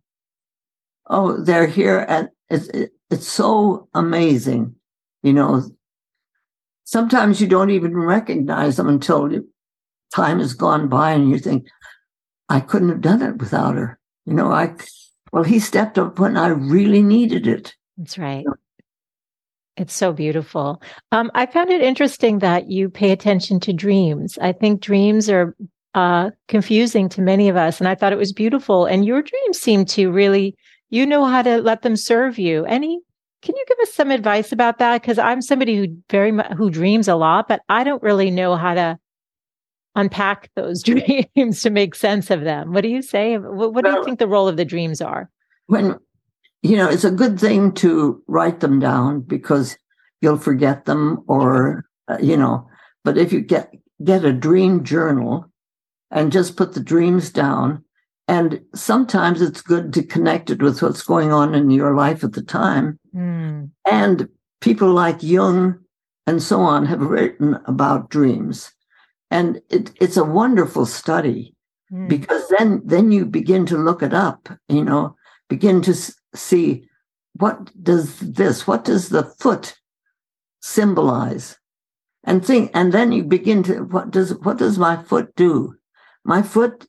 Oh, 1.09 1.43
they're 1.43 1.67
here, 1.67 2.07
and 2.09 2.29
it's, 2.49 2.71
it's 3.11 3.27
so 3.27 3.89
amazing. 3.95 4.77
You 5.23 5.33
know, 5.33 5.63
sometimes 6.85 7.41
you 7.41 7.47
don't 7.47 7.71
even 7.71 7.97
recognize 7.97 8.77
them 8.77 8.89
until 8.89 9.33
you 9.33 9.49
time 10.15 10.39
has 10.39 10.55
gone 10.55 10.89
by 10.89 11.13
and 11.13 11.31
you 11.31 11.39
think, 11.39 11.67
I 12.49 12.61
couldn't 12.61 12.89
have 12.89 13.01
done 13.01 13.23
it 13.23 13.39
without 13.39 13.77
her. 13.77 13.99
You 14.27 14.35
know, 14.35 14.51
I, 14.51 14.75
well, 15.33 15.45
he 15.45 15.61
stepped 15.61 15.99
up 15.99 16.19
when 16.19 16.37
I 16.37 16.49
really 16.49 17.03
needed 17.03 17.47
it. 17.47 17.75
That's 17.97 18.19
right. 18.19 18.45
It's 19.81 19.95
so 19.95 20.13
beautiful. 20.13 20.83
Um, 21.11 21.31
I 21.35 21.47
found 21.47 21.71
it 21.71 21.81
interesting 21.81 22.41
that 22.41 22.71
you 22.71 22.91
pay 22.91 23.13
attention 23.13 23.61
to 23.61 23.73
dreams. 23.73 24.37
I 24.43 24.53
think 24.53 24.83
dreams 24.83 25.31
are 25.31 25.57
uh, 25.95 26.33
confusing 26.49 27.09
to 27.09 27.23
many 27.23 27.49
of 27.49 27.57
us, 27.57 27.81
and 27.81 27.89
I 27.89 27.95
thought 27.95 28.13
it 28.13 28.19
was 28.19 28.35
beautiful. 28.35 28.85
And 28.85 29.07
your 29.07 29.23
dreams 29.23 29.59
seem 29.59 29.87
to 29.87 30.11
really, 30.11 30.55
you 30.91 31.07
know 31.07 31.25
how 31.25 31.41
to 31.41 31.63
let 31.63 31.81
them 31.81 31.97
serve 31.97 32.39
you. 32.39 32.67
Any? 32.67 33.01
Can 33.41 33.57
you 33.57 33.65
give 33.67 33.79
us 33.81 33.95
some 33.95 34.11
advice 34.11 34.53
about 34.53 34.77
that? 34.81 35.01
Because 35.01 35.19
I'm 35.19 35.41
somebody 35.41 35.79
who 35.79 35.87
very 36.11 36.31
much 36.31 36.53
who 36.53 36.69
dreams 36.69 37.09
a 37.09 37.17
lot, 37.17 37.49
but 37.49 37.63
I 37.71 37.83
don't 37.83 38.03
really 38.03 38.31
know 38.31 38.57
how 38.57 38.75
to 38.75 38.99
unpack 39.95 40.51
those 40.57 40.83
dreams 40.85 41.63
to 41.63 41.71
make 41.71 41.95
sense 41.95 42.31
of 42.31 42.43
them. 42.43 42.75
What 42.75 42.83
do 42.83 42.91
you 42.91 43.01
say? 43.01 43.39
What, 43.39 43.73
what 43.73 43.87
do 43.87 43.93
you 43.93 44.05
think 44.05 44.19
the 44.19 44.29
role 44.29 44.47
of 44.47 44.59
the 44.59 44.67
dreams 44.67 45.01
are? 45.01 45.31
When, 45.69 45.97
you 46.63 46.77
know, 46.77 46.89
it's 46.89 47.05
a 47.05 47.11
good 47.11 47.39
thing 47.39 47.73
to 47.73 48.23
write 48.27 48.61
them 48.61 48.81
down 48.81 49.21
because 49.21 49.77
you'll 50.21 50.39
forget 50.39 50.85
them 50.85 51.25
or, 51.27 51.85
uh, 52.09 52.19
you 52.21 52.37
know, 52.37 52.69
but 53.05 53.17
if 53.17 53.33
you 53.33 53.41
get, 53.41 53.73
get 54.05 54.25
a 54.25 54.33
dream 54.33 54.85
journal 54.85 55.47
and 56.11 56.33
just 56.33 56.57
put 56.57 56.75
the 56.75 56.81
dreams 56.81 57.31
down, 57.31 57.85
and 58.29 58.61
sometimes 58.75 59.43
it's 59.43 59.61
good 59.61 59.93
to 59.95 60.03
connect 60.03 60.51
it 60.51 60.63
with 60.63 60.83
what's 60.83 61.03
going 61.03 61.33
on 61.33 61.55
in 61.55 61.71
your 61.71 61.95
life 61.95 62.23
at 62.23 62.33
the 62.33 62.43
time. 62.43 62.99
Mm. 63.15 63.71
And 63.91 64.29
people 64.61 64.93
like 64.93 65.23
Jung 65.23 65.81
and 66.27 66.43
so 66.43 66.61
on 66.61 66.87
have 66.87 67.01
written 67.01 67.59
about 67.67 68.11
dreams 68.11 68.71
and 69.31 69.61
it, 69.71 69.93
it's 70.01 70.17
a 70.17 70.25
wonderful 70.25 70.87
study 70.87 71.55
mm. 71.93 72.09
because 72.09 72.43
then 72.59 72.83
then 72.85 73.13
you 73.13 73.25
begin 73.25 73.67
to 73.67 73.77
look 73.77 74.03
it 74.03 74.15
up 74.15 74.49
you 74.69 74.85
know 74.85 75.17
begin 75.49 75.81
to 75.83 75.95
see 76.35 76.89
what 77.35 77.71
does 77.83 78.19
this 78.19 78.67
what 78.67 78.85
does 78.85 79.09
the 79.09 79.25
foot 79.25 79.77
symbolize? 80.61 81.59
And 82.25 82.45
think 82.45 82.71
and 82.75 82.93
then 82.93 83.13
you 83.13 83.25
begin 83.25 83.63
to 83.65 83.85
what 83.85 84.11
does 84.11 84.35
what 84.41 84.59
does 84.59 84.79
my 84.79 85.03
foot 85.03 85.35
do? 85.37 85.77
My 86.25 86.43
foot 86.43 86.87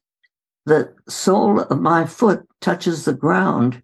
the 0.66 0.94
sole 1.08 1.62
of 1.62 1.80
my 1.80 2.06
foot 2.06 2.48
touches 2.60 3.06
the 3.06 3.14
ground. 3.14 3.82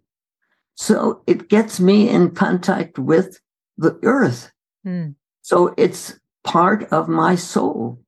So 0.76 1.24
it 1.26 1.50
gets 1.50 1.80
me 1.80 2.08
in 2.10 2.32
contact 2.32 3.00
with 3.00 3.40
the 3.78 3.98
earth. 4.04 4.52
Mm. 4.86 5.16
so 5.42 5.74
it's 5.76 6.18
part 6.44 6.84
of 6.94 7.10
my 7.10 7.36
soul. 7.36 8.00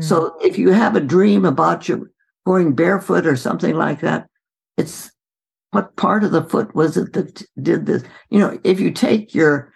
So 0.00 0.36
if 0.40 0.58
you 0.58 0.70
have 0.70 0.94
a 0.94 1.00
dream 1.00 1.44
about 1.44 1.88
you 1.88 2.10
going 2.46 2.74
barefoot 2.74 3.26
or 3.26 3.36
something 3.36 3.74
like 3.74 4.00
that, 4.00 4.28
it's 4.76 5.10
what 5.72 5.96
part 5.96 6.24
of 6.24 6.32
the 6.32 6.42
foot 6.42 6.74
was 6.74 6.96
it 6.96 7.12
that 7.12 7.42
did 7.60 7.86
this? 7.86 8.02
You 8.28 8.40
know, 8.40 8.58
if 8.64 8.80
you 8.80 8.90
take 8.90 9.34
your 9.34 9.72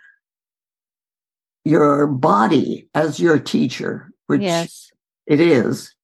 your 1.64 2.06
body 2.06 2.88
as 2.94 3.20
your 3.20 3.38
teacher, 3.38 4.10
which 4.26 4.42
yes. 4.42 4.90
it 5.26 5.40
is, 5.40 5.94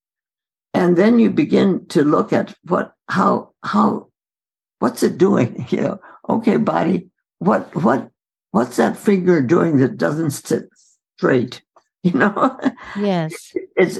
and 0.73 0.97
then 0.97 1.19
you 1.19 1.29
begin 1.29 1.85
to 1.87 2.03
look 2.03 2.33
at 2.33 2.55
what 2.63 2.93
how 3.09 3.51
how 3.63 4.07
what's 4.79 5.03
it 5.03 5.17
doing? 5.17 5.65
You 5.71 5.81
know, 5.81 5.99
okay, 6.29 6.57
body, 6.57 7.09
what 7.39 7.75
what 7.75 8.09
what's 8.51 8.77
that 8.77 8.97
finger 8.97 9.41
doing 9.41 9.77
that 9.77 9.97
doesn't 9.97 10.31
sit 10.31 10.69
straight? 11.17 11.61
you 12.03 12.13
know 12.13 12.59
yes 12.97 13.53
it's 13.75 13.99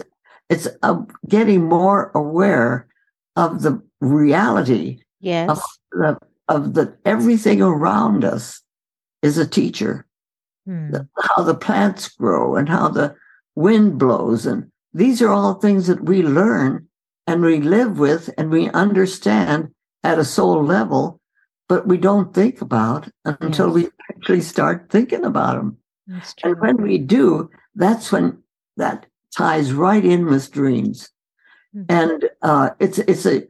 it's 0.49 0.67
uh, 0.81 0.99
getting 1.27 1.63
more 1.63 2.11
aware 2.15 2.87
of 3.35 3.61
the 3.61 3.81
reality 3.99 4.99
yes 5.19 5.49
of 5.49 5.61
the 5.91 6.17
of 6.47 6.73
the 6.73 6.97
everything 7.05 7.61
around 7.61 8.23
us 8.23 8.61
is 9.21 9.37
a 9.37 9.47
teacher 9.47 10.05
hmm. 10.65 10.91
the, 10.91 11.07
how 11.21 11.43
the 11.43 11.55
plants 11.55 12.09
grow 12.09 12.55
and 12.55 12.69
how 12.69 12.87
the 12.87 13.15
wind 13.55 13.97
blows 13.97 14.45
and 14.45 14.69
these 14.93 15.21
are 15.21 15.29
all 15.29 15.53
things 15.55 15.87
that 15.87 16.03
we 16.03 16.21
learn 16.21 16.87
and 17.27 17.41
we 17.41 17.59
live 17.61 17.99
with 17.99 18.29
and 18.37 18.49
we 18.49 18.69
understand 18.69 19.69
at 20.03 20.19
a 20.19 20.25
soul 20.25 20.63
level 20.63 21.19
but 21.69 21.87
we 21.87 21.97
don't 21.97 22.33
think 22.33 22.61
about 22.61 23.07
until 23.25 23.69
we 23.69 23.87
actually 24.09 24.41
start 24.41 24.87
thinking 24.89 25.23
about 25.23 25.55
them 25.55 25.77
and 26.43 26.59
when 26.59 26.81
we 26.81 26.97
do 26.97 27.49
that's 27.75 28.11
when 28.11 28.41
that 28.77 29.05
ties 29.35 29.73
right 29.73 30.03
in 30.03 30.25
with 30.25 30.51
dreams. 30.51 31.09
Mm-hmm. 31.75 31.85
And 31.89 32.29
uh, 32.41 32.71
it's 32.79 32.99
it's 32.99 33.25
a 33.25 33.47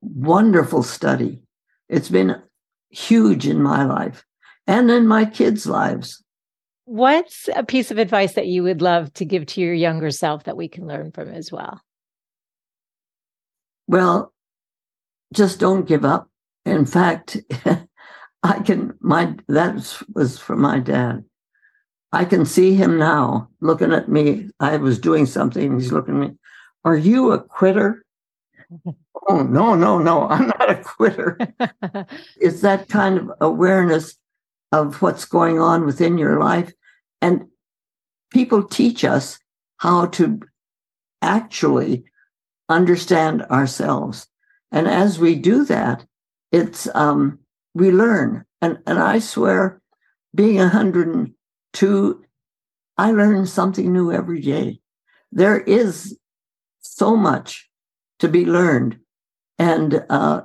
wonderful 0.00 0.82
study. 0.82 1.41
It's 1.92 2.08
been 2.08 2.42
huge 2.88 3.46
in 3.46 3.62
my 3.62 3.84
life 3.84 4.24
and 4.66 4.90
in 4.90 5.06
my 5.06 5.26
kids' 5.26 5.66
lives. 5.66 6.24
What's 6.86 7.50
a 7.54 7.64
piece 7.64 7.90
of 7.90 7.98
advice 7.98 8.32
that 8.32 8.46
you 8.46 8.62
would 8.62 8.80
love 8.80 9.12
to 9.14 9.26
give 9.26 9.44
to 9.46 9.60
your 9.60 9.74
younger 9.74 10.10
self 10.10 10.44
that 10.44 10.56
we 10.56 10.68
can 10.68 10.86
learn 10.86 11.12
from 11.12 11.28
as 11.28 11.52
well? 11.52 11.82
Well, 13.86 14.32
just 15.34 15.60
don't 15.60 15.86
give 15.86 16.02
up. 16.02 16.30
In 16.64 16.86
fact, 16.86 17.36
I 18.42 18.60
can 18.60 18.94
my 19.00 19.34
that 19.48 20.02
was 20.14 20.38
from 20.38 20.62
my 20.62 20.78
dad. 20.78 21.24
I 22.10 22.24
can 22.24 22.46
see 22.46 22.74
him 22.74 22.98
now 22.98 23.48
looking 23.60 23.92
at 23.92 24.08
me. 24.08 24.48
I 24.60 24.78
was 24.78 24.98
doing 24.98 25.26
something. 25.26 25.78
He's 25.78 25.92
looking 25.92 26.22
at 26.22 26.30
me. 26.30 26.36
Are 26.86 26.96
you 26.96 27.32
a 27.32 27.42
quitter? 27.42 28.02
Oh, 29.28 29.42
no, 29.42 29.74
no, 29.74 29.98
no. 29.98 30.28
I'm 30.28 30.48
not 30.48 30.70
a 30.70 30.82
quitter. 30.82 31.38
it's 32.36 32.60
that 32.62 32.88
kind 32.88 33.18
of 33.18 33.30
awareness 33.40 34.16
of 34.72 35.02
what's 35.02 35.24
going 35.24 35.58
on 35.58 35.84
within 35.84 36.18
your 36.18 36.38
life. 36.38 36.72
And 37.20 37.46
people 38.30 38.64
teach 38.64 39.04
us 39.04 39.38
how 39.78 40.06
to 40.06 40.40
actually 41.20 42.04
understand 42.68 43.42
ourselves. 43.44 44.26
And 44.70 44.88
as 44.88 45.18
we 45.18 45.34
do 45.34 45.64
that, 45.66 46.04
it's 46.50 46.88
um, 46.94 47.38
we 47.74 47.90
learn. 47.90 48.44
And 48.60 48.78
and 48.86 48.98
I 48.98 49.18
swear, 49.18 49.80
being 50.34 50.56
102, 50.56 52.24
I 52.96 53.10
learn 53.12 53.46
something 53.46 53.92
new 53.92 54.12
every 54.12 54.40
day. 54.40 54.80
There 55.30 55.60
is 55.60 56.18
so 56.80 57.16
much 57.16 57.68
to 58.22 58.28
be 58.28 58.46
learned. 58.46 58.98
And 59.58 60.04
uh, 60.08 60.42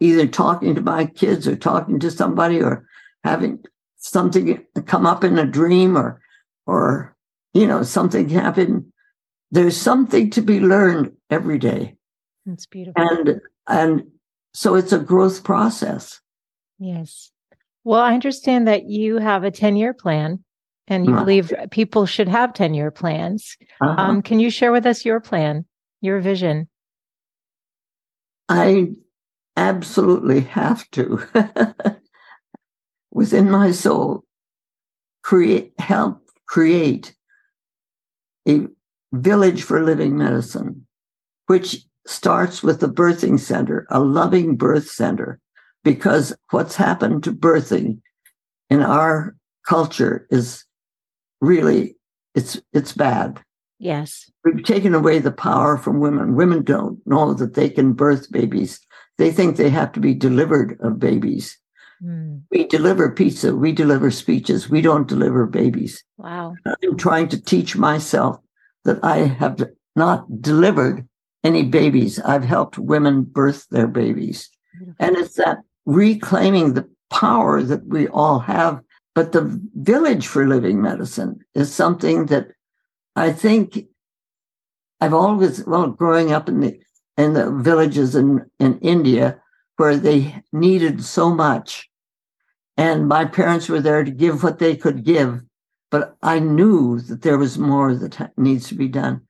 either 0.00 0.26
talking 0.26 0.74
to 0.74 0.80
my 0.80 1.04
kids 1.04 1.46
or 1.46 1.54
talking 1.54 2.00
to 2.00 2.10
somebody 2.10 2.62
or 2.62 2.86
having 3.22 3.62
something 3.98 4.64
come 4.86 5.06
up 5.06 5.22
in 5.22 5.38
a 5.38 5.46
dream 5.46 5.96
or 5.96 6.20
or 6.66 7.14
you 7.54 7.66
know 7.66 7.82
something 7.82 8.28
happen 8.28 8.92
there's 9.50 9.76
something 9.76 10.28
to 10.30 10.42
be 10.42 10.60
learned 10.60 11.10
every 11.30 11.58
day 11.58 11.94
that's 12.44 12.66
beautiful 12.66 13.02
and 13.02 13.40
and 13.66 14.02
so 14.52 14.74
it's 14.74 14.92
a 14.92 14.98
growth 14.98 15.42
process 15.42 16.20
yes 16.78 17.30
well 17.82 18.00
i 18.00 18.12
understand 18.12 18.68
that 18.68 18.84
you 18.84 19.16
have 19.16 19.42
a 19.42 19.50
10 19.50 19.76
year 19.76 19.94
plan 19.94 20.44
and 20.86 21.06
you 21.06 21.12
uh-huh. 21.14 21.24
believe 21.24 21.52
people 21.70 22.04
should 22.04 22.28
have 22.28 22.52
10 22.52 22.74
year 22.74 22.90
plans. 22.90 23.56
Uh-huh. 23.80 23.94
Um, 23.96 24.22
can 24.22 24.38
you 24.38 24.50
share 24.50 24.70
with 24.70 24.84
us 24.84 25.04
your 25.04 25.18
plan, 25.18 25.64
your 26.02 26.20
vision? 26.20 26.68
I 28.48 28.92
absolutely 29.56 30.40
have 30.40 30.88
to, 30.92 31.22
within 33.10 33.50
my 33.50 33.70
soul, 33.70 34.24
create, 35.22 35.72
help 35.78 36.20
create 36.46 37.14
a 38.46 38.66
village 39.12 39.62
for 39.62 39.82
living 39.82 40.16
medicine, 40.16 40.86
which 41.46 41.84
starts 42.06 42.62
with 42.62 42.80
the 42.80 42.88
birthing 42.88 43.40
center, 43.40 43.86
a 43.90 44.00
loving 44.00 44.56
birth 44.56 44.88
center, 44.88 45.40
because 45.82 46.34
what's 46.50 46.76
happened 46.76 47.24
to 47.24 47.32
birthing 47.32 48.00
in 48.70 48.82
our 48.82 49.36
culture 49.66 50.26
is 50.30 50.64
really 51.40 51.96
it's 52.34 52.60
it's 52.72 52.92
bad. 52.92 53.40
Yes. 53.84 54.30
We've 54.44 54.64
taken 54.64 54.94
away 54.94 55.18
the 55.18 55.30
power 55.30 55.76
from 55.76 56.00
women. 56.00 56.36
Women 56.36 56.62
don't 56.62 56.98
know 57.06 57.34
that 57.34 57.52
they 57.52 57.68
can 57.68 57.92
birth 57.92 58.32
babies. 58.32 58.80
They 59.18 59.30
think 59.30 59.56
they 59.56 59.68
have 59.68 59.92
to 59.92 60.00
be 60.00 60.14
delivered 60.14 60.78
of 60.80 60.98
babies. 60.98 61.58
Mm. 62.02 62.44
We 62.50 62.64
deliver 62.64 63.12
pizza, 63.12 63.54
we 63.54 63.72
deliver 63.72 64.10
speeches, 64.10 64.70
we 64.70 64.80
don't 64.80 65.06
deliver 65.06 65.44
babies. 65.44 66.02
Wow. 66.16 66.54
I'm 66.64 66.96
trying 66.96 67.28
to 67.28 67.40
teach 67.40 67.76
myself 67.76 68.38
that 68.86 69.04
I 69.04 69.18
have 69.18 69.62
not 69.94 70.40
delivered 70.40 71.06
any 71.44 71.62
babies. 71.64 72.18
I've 72.20 72.44
helped 72.44 72.78
women 72.78 73.22
birth 73.22 73.66
their 73.70 73.86
babies. 73.86 74.48
Beautiful. 74.78 75.06
And 75.06 75.16
it's 75.16 75.34
that 75.34 75.58
reclaiming 75.84 76.72
the 76.72 76.88
power 77.10 77.62
that 77.62 77.86
we 77.86 78.08
all 78.08 78.38
have 78.38 78.80
but 79.14 79.30
the 79.30 79.60
village 79.76 80.26
for 80.26 80.46
living 80.46 80.82
medicine 80.82 81.38
is 81.54 81.72
something 81.72 82.26
that 82.26 82.48
I 83.16 83.32
think 83.32 83.86
I've 85.00 85.14
always, 85.14 85.64
well, 85.66 85.88
growing 85.88 86.32
up 86.32 86.48
in 86.48 86.60
the 86.60 86.80
in 87.16 87.34
the 87.34 87.50
villages 87.50 88.16
in, 88.16 88.44
in 88.58 88.78
India 88.80 89.40
where 89.76 89.96
they 89.96 90.42
needed 90.52 91.04
so 91.04 91.30
much. 91.30 91.88
And 92.76 93.06
my 93.06 93.24
parents 93.24 93.68
were 93.68 93.80
there 93.80 94.02
to 94.02 94.10
give 94.10 94.42
what 94.42 94.58
they 94.58 94.76
could 94.76 95.04
give, 95.04 95.42
but 95.90 96.16
I 96.22 96.40
knew 96.40 97.00
that 97.02 97.22
there 97.22 97.38
was 97.38 97.56
more 97.56 97.94
that 97.94 98.32
needs 98.36 98.68
to 98.68 98.74
be 98.74 98.88
done. 98.88 99.20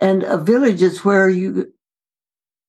And 0.00 0.24
uh, 0.24 0.28
a 0.28 0.38
village 0.38 0.80
is 0.80 1.04
where 1.04 1.28
you 1.28 1.72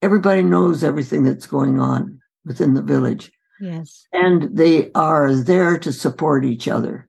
everybody 0.02 0.42
knows 0.42 0.84
everything 0.84 1.24
that's 1.24 1.48
going 1.48 1.80
on 1.80 2.20
within 2.46 2.74
the 2.74 2.82
village. 2.82 3.32
Yes. 3.62 4.08
And 4.14 4.56
they 4.58 4.92
are 4.96 5.34
there 5.36 5.78
to 5.80 5.92
support 5.94 6.46
each 6.46 6.68
other. 6.68 7.08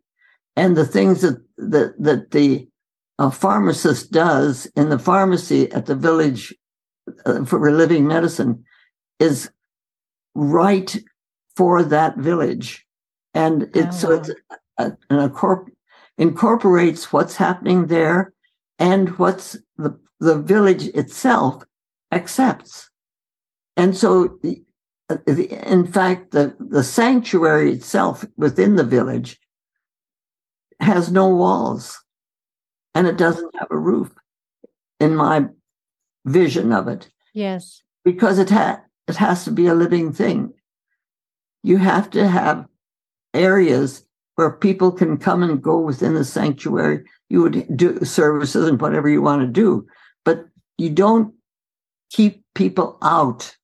And 0.57 0.77
the 0.77 0.87
things 0.87 1.23
that 1.23 1.42
that 1.57 1.94
that 1.99 2.31
the 2.31 2.68
a 3.20 3.30
pharmacist 3.30 4.11
does 4.11 4.64
in 4.76 4.88
the 4.88 4.98
pharmacy 4.98 5.70
at 5.72 5.85
the 5.85 5.94
village 5.94 6.54
uh, 7.26 7.44
for 7.44 7.70
living 7.70 8.06
medicine 8.06 8.64
is 9.18 9.50
right 10.35 10.96
for 11.54 11.83
that 11.83 12.16
village. 12.16 12.87
And 13.35 13.64
it, 13.74 13.88
oh, 13.88 13.90
so 13.90 14.11
it's 14.12 14.30
a, 14.78 14.96
a, 15.11 15.64
incorporates 16.16 17.12
what's 17.12 17.37
happening 17.37 17.88
there 17.88 18.33
and 18.78 19.11
what's 19.18 19.54
the, 19.76 20.00
the 20.18 20.38
village 20.38 20.87
itself 20.88 21.62
accepts. 22.12 22.88
And 23.76 23.94
so, 23.94 24.38
the, 24.42 24.62
in 25.70 25.87
fact, 25.87 26.30
the, 26.30 26.56
the 26.59 26.85
sanctuary 26.85 27.72
itself 27.72 28.24
within 28.38 28.76
the 28.76 28.85
village 28.85 29.38
has 30.80 31.12
no 31.12 31.28
walls 31.28 32.02
and 32.94 33.07
it 33.07 33.16
doesn't 33.16 33.55
have 33.59 33.68
a 33.70 33.79
roof 33.79 34.11
in 34.98 35.16
my 35.16 35.46
vision 36.24 36.72
of 36.72 36.88
it. 36.88 37.09
Yes. 37.35 37.83
Because 38.05 38.38
it 38.38 38.50
ha- 38.50 38.81
it 39.09 39.16
has 39.16 39.44
to 39.44 39.50
be 39.50 39.66
a 39.66 39.74
living 39.74 40.12
thing. 40.12 40.53
You 41.62 41.79
have 41.79 42.11
to 42.11 42.26
have 42.26 42.66
areas 43.35 44.05
where 44.37 44.50
people 44.50 44.92
can 44.92 45.18
come 45.18 45.42
and 45.42 45.62
go 45.62 45.79
within 45.79 46.14
the 46.14 46.24
sanctuary. 46.24 47.05
You 47.29 47.42
would 47.42 47.76
do 47.76 48.05
services 48.05 48.68
and 48.68 48.81
whatever 48.81 49.09
you 49.09 49.22
want 49.22 49.42
to 49.42 49.46
do, 49.46 49.87
but 50.24 50.46
you 50.79 50.90
don't 50.90 51.35
keep 52.11 52.42
people 52.55 52.98
out 53.03 53.57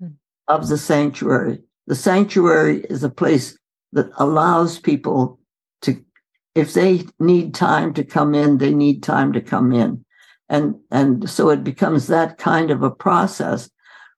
hmm. 0.00 0.08
of 0.48 0.68
the 0.68 0.78
sanctuary. 0.78 1.60
The 1.86 1.94
sanctuary 1.94 2.84
is 2.90 3.02
a 3.02 3.10
place 3.10 3.58
that 3.92 4.10
allows 4.18 4.78
people 4.78 5.39
if 6.54 6.74
they 6.74 7.04
need 7.18 7.54
time 7.54 7.94
to 7.94 8.04
come 8.04 8.34
in, 8.34 8.58
they 8.58 8.74
need 8.74 9.02
time 9.02 9.32
to 9.32 9.40
come 9.40 9.72
in. 9.72 10.04
And 10.48 10.74
and 10.90 11.30
so 11.30 11.50
it 11.50 11.62
becomes 11.62 12.06
that 12.08 12.38
kind 12.38 12.70
of 12.70 12.82
a 12.82 12.90
process 12.90 13.70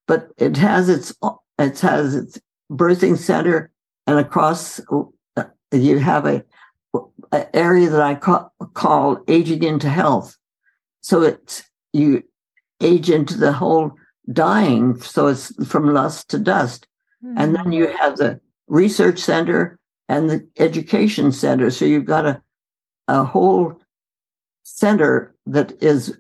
but 0.07 0.29
it 0.37 0.57
has 0.57 0.89
its 0.89 1.15
it 1.59 1.81
has 1.81 2.15
its 2.15 2.39
birthing 2.71 3.17
center 3.17 3.71
and 4.07 4.19
across 4.19 4.81
uh, 5.37 5.45
you 5.73 5.99
have 5.99 6.27
a, 6.27 6.45
a 7.33 7.57
area 7.57 7.89
that 7.89 8.03
i 8.03 8.15
call, 8.15 8.53
call 8.75 9.23
aging 9.29 9.63
into 9.63 9.89
health. 9.89 10.37
So 11.01 11.23
it's 11.23 11.63
you 11.93 12.23
age 12.81 13.11
into 13.11 13.39
the 13.39 13.53
whole 13.53 13.93
dying 14.33 15.01
so 15.01 15.29
it's 15.29 15.53
from 15.67 15.93
lust 15.93 16.29
to 16.31 16.39
dust. 16.39 16.87
Mm-hmm. 17.25 17.39
and 17.39 17.55
then 17.55 17.71
you 17.71 17.87
have 17.87 18.17
the 18.17 18.41
research 18.67 19.21
center 19.21 19.79
and 20.13 20.31
the 20.31 20.39
education 20.59 21.33
center 21.33 21.71
so 21.71 21.85
you've 21.85 22.13
got 22.17 22.27
a 22.27 22.43
a 23.09 23.25
whole 23.25 23.81
center 24.63 25.35
that 25.47 25.73
is 25.83 26.19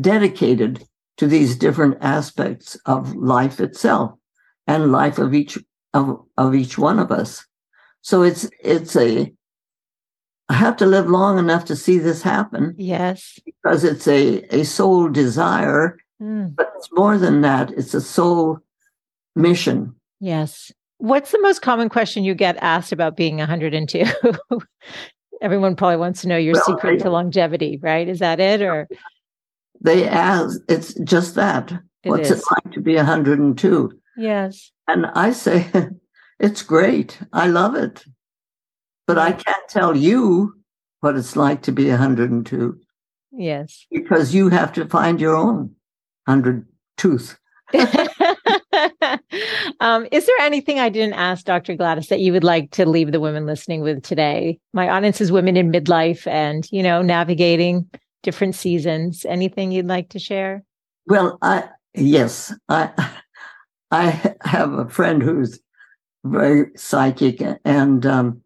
dedicated 0.00 0.84
to 1.16 1.26
these 1.26 1.56
different 1.56 1.98
aspects 2.00 2.76
of 2.86 3.14
life 3.14 3.60
itself 3.60 4.12
and 4.66 4.92
life 4.92 5.18
of 5.18 5.34
each 5.34 5.58
of, 5.92 6.24
of 6.36 6.54
each 6.54 6.78
one 6.78 6.98
of 6.98 7.10
us. 7.10 7.44
So 8.02 8.22
it's 8.22 8.48
it's 8.62 8.96
a 8.96 9.32
I 10.48 10.54
have 10.54 10.76
to 10.78 10.86
live 10.86 11.08
long 11.08 11.38
enough 11.38 11.64
to 11.66 11.76
see 11.76 11.98
this 11.98 12.22
happen. 12.22 12.74
Yes. 12.76 13.38
Because 13.44 13.84
it's 13.84 14.08
a, 14.08 14.42
a 14.54 14.64
soul 14.64 15.08
desire, 15.08 15.96
mm. 16.20 16.56
but 16.56 16.72
it's 16.76 16.88
more 16.92 17.18
than 17.18 17.42
that. 17.42 17.70
It's 17.70 17.94
a 17.94 18.00
soul 18.00 18.58
mission. 19.36 19.94
Yes. 20.18 20.72
What's 21.00 21.30
the 21.30 21.40
most 21.40 21.62
common 21.62 21.88
question 21.88 22.24
you 22.24 22.34
get 22.34 22.58
asked 22.60 22.92
about 22.92 23.16
being 23.16 23.38
102? 23.38 24.04
Everyone 25.42 25.74
probably 25.74 25.96
wants 25.96 26.20
to 26.20 26.28
know 26.28 26.36
your 26.36 26.52
well, 26.54 26.64
secret 26.64 27.00
I, 27.00 27.04
to 27.04 27.10
longevity, 27.10 27.78
right? 27.82 28.06
Is 28.06 28.18
that 28.18 28.38
it? 28.38 28.60
Or 28.60 28.86
they 29.80 30.06
ask, 30.06 30.60
it's 30.68 30.92
just 31.00 31.36
that. 31.36 31.72
It 32.04 32.10
What's 32.10 32.30
is. 32.30 32.40
it 32.40 32.44
like 32.50 32.74
to 32.74 32.82
be 32.82 32.96
102? 32.96 33.98
Yes. 34.18 34.72
And 34.88 35.06
I 35.14 35.32
say, 35.32 35.66
it's 36.38 36.60
great. 36.60 37.18
I 37.32 37.46
love 37.46 37.76
it. 37.76 38.04
But 39.06 39.16
I 39.16 39.32
can't 39.32 39.68
tell 39.70 39.96
you 39.96 40.54
what 41.00 41.16
it's 41.16 41.34
like 41.34 41.62
to 41.62 41.72
be 41.72 41.88
102. 41.88 42.78
Yes. 43.32 43.86
Because 43.90 44.34
you 44.34 44.50
have 44.50 44.70
to 44.74 44.86
find 44.86 45.18
your 45.18 45.34
own 45.34 45.74
100 46.26 46.66
tooth. 46.98 47.38
um, 49.80 50.06
is 50.10 50.26
there 50.26 50.40
anything 50.40 50.78
I 50.78 50.88
didn't 50.88 51.14
ask 51.14 51.44
Dr. 51.44 51.74
Gladys 51.76 52.08
that 52.08 52.20
you 52.20 52.32
would 52.32 52.44
like 52.44 52.70
to 52.72 52.86
leave 52.86 53.12
the 53.12 53.20
women 53.20 53.46
listening 53.46 53.82
with 53.82 54.02
today? 54.02 54.58
My 54.72 54.88
audience 54.88 55.20
is 55.20 55.32
women 55.32 55.56
in 55.56 55.72
midlife 55.72 56.26
and, 56.26 56.66
you 56.72 56.82
know, 56.82 57.02
navigating 57.02 57.88
different 58.22 58.54
seasons. 58.54 59.24
Anything 59.24 59.72
you'd 59.72 59.86
like 59.86 60.10
to 60.10 60.18
share? 60.18 60.64
Well, 61.06 61.38
I 61.42 61.68
yes, 61.94 62.54
I 62.68 62.90
I 63.90 64.34
have 64.42 64.72
a 64.72 64.88
friend 64.88 65.22
who's 65.22 65.58
very 66.24 66.70
psychic, 66.76 67.42
and 67.64 68.06
um, 68.06 68.42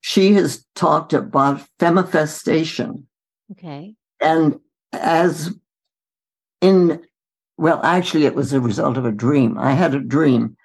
she 0.00 0.32
has 0.34 0.64
talked 0.74 1.12
about 1.12 1.66
femifestation. 1.78 3.04
Okay. 3.52 3.94
And 4.20 4.58
as 4.92 5.54
in, 6.60 7.02
well, 7.60 7.80
actually, 7.84 8.24
it 8.24 8.34
was 8.34 8.54
a 8.54 8.60
result 8.60 8.96
of 8.96 9.04
a 9.04 9.12
dream. 9.12 9.58
I 9.58 9.72
had 9.72 9.94
a 9.94 10.00
dream 10.00 10.56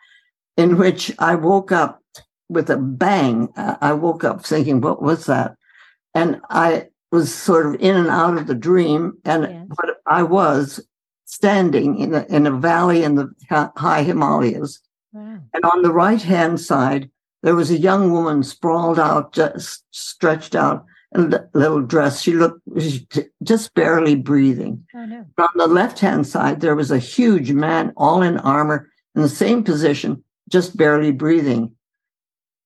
in 0.55 0.77
which 0.77 1.12
I 1.19 1.36
woke 1.36 1.73
up 1.73 2.01
with 2.47 2.69
a 2.69 2.77
bang. 2.77 3.49
I 3.58 3.91
woke 3.91 4.23
up 4.23 4.45
thinking, 4.45 4.79
what 4.79 5.01
was 5.01 5.25
that? 5.25 5.58
And 6.13 6.39
I 6.49 6.88
was 7.12 7.36
sort 7.36 7.65
of 7.65 7.75
in 7.81 7.97
and 7.97 8.08
out 8.08 8.38
of 8.38 8.47
the 8.47 8.55
dream. 8.55 9.17
And 9.25 9.43
yes. 9.43 9.65
but 9.67 9.97
I 10.05 10.23
was 10.23 10.88
standing 11.25 11.99
in 11.99 12.15
a, 12.15 12.25
in 12.29 12.47
a 12.47 12.51
valley 12.51 13.03
in 13.03 13.15
the 13.15 13.29
high 13.49 14.03
Himalayas. 14.03 14.79
Wow. 15.12 15.39
And 15.53 15.65
on 15.65 15.81
the 15.81 15.91
right 15.91 16.21
hand 16.21 16.62
side, 16.62 17.10
there 17.43 17.55
was 17.55 17.71
a 17.71 17.77
young 17.77 18.13
woman 18.13 18.41
sprawled 18.41 18.99
out, 18.99 19.34
just 19.34 19.84
stretched 19.91 20.55
out 20.55 20.86
little 21.15 21.82
dress. 21.82 22.21
She 22.21 22.34
looked 22.34 22.62
just 23.43 23.73
barely 23.73 24.15
breathing. 24.15 24.86
Oh, 24.95 25.06
no. 25.06 25.25
On 25.38 25.49
the 25.56 25.67
left 25.67 25.99
hand 25.99 26.28
side, 26.28 26.62
there 26.62 26.75
was 26.75 26.91
a 26.91 26.99
huge 26.99 27.51
man, 27.51 27.93
all 27.95 28.21
in 28.21 28.38
armor, 28.39 28.89
in 29.15 29.21
the 29.21 29.30
same 29.30 29.63
position, 29.63 30.23
just 30.49 30.78
barely 30.78 31.12
breathing. 31.12 31.75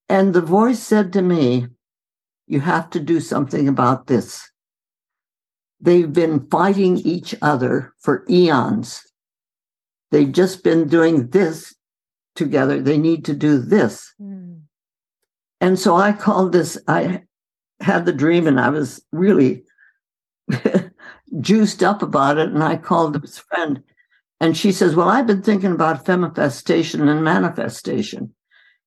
And 0.07 0.33
the 0.33 0.41
voice 0.41 0.79
said 0.79 1.13
to 1.13 1.21
me, 1.21 1.67
you 2.47 2.59
have 2.61 2.89
to 2.91 2.99
do 2.99 3.19
something 3.19 3.67
about 3.67 4.07
this. 4.07 4.49
They've 5.79 6.11
been 6.11 6.47
fighting 6.49 6.97
each 6.97 7.35
other 7.41 7.93
for 7.99 8.25
eons. 8.29 9.03
They've 10.11 10.31
just 10.31 10.63
been 10.63 10.87
doing 10.87 11.29
this 11.29 11.75
together. 12.35 12.81
They 12.81 12.97
need 12.97 13.25
to 13.25 13.33
do 13.35 13.59
this. 13.59 14.11
Mm. 14.19 14.61
And 15.61 15.77
so 15.77 15.95
I 15.95 16.11
called 16.11 16.51
this, 16.51 16.77
I 16.87 17.23
had 17.79 18.05
the 18.05 18.13
dream 18.13 18.47
and 18.47 18.59
I 18.59 18.69
was 18.69 19.01
really 19.11 19.63
juiced 21.39 21.83
up 21.83 22.01
about 22.01 22.37
it. 22.37 22.49
And 22.49 22.63
I 22.63 22.77
called 22.77 23.21
this 23.21 23.37
friend 23.37 23.83
and 24.39 24.55
she 24.57 24.71
says, 24.71 24.95
Well, 24.95 25.09
I've 25.09 25.27
been 25.27 25.41
thinking 25.41 25.71
about 25.71 26.05
femifestation 26.05 27.09
and 27.09 27.23
manifestation. 27.23 28.33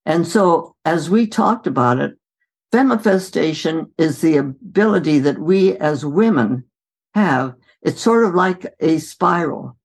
And 0.05 0.27
so 0.27 0.75
as 0.85 1.09
we 1.09 1.27
talked 1.27 1.67
about 1.67 1.99
it, 1.99 2.17
Femifestation 2.73 3.91
is 3.99 4.21
the 4.21 4.37
ability 4.37 5.19
that 5.19 5.37
we 5.37 5.77
as 5.77 6.03
women 6.03 6.63
have. 7.13 7.53
It's 7.83 8.01
sort 8.01 8.25
of 8.25 8.33
like 8.33 8.65
a 8.79 8.97
spiral. 8.97 9.77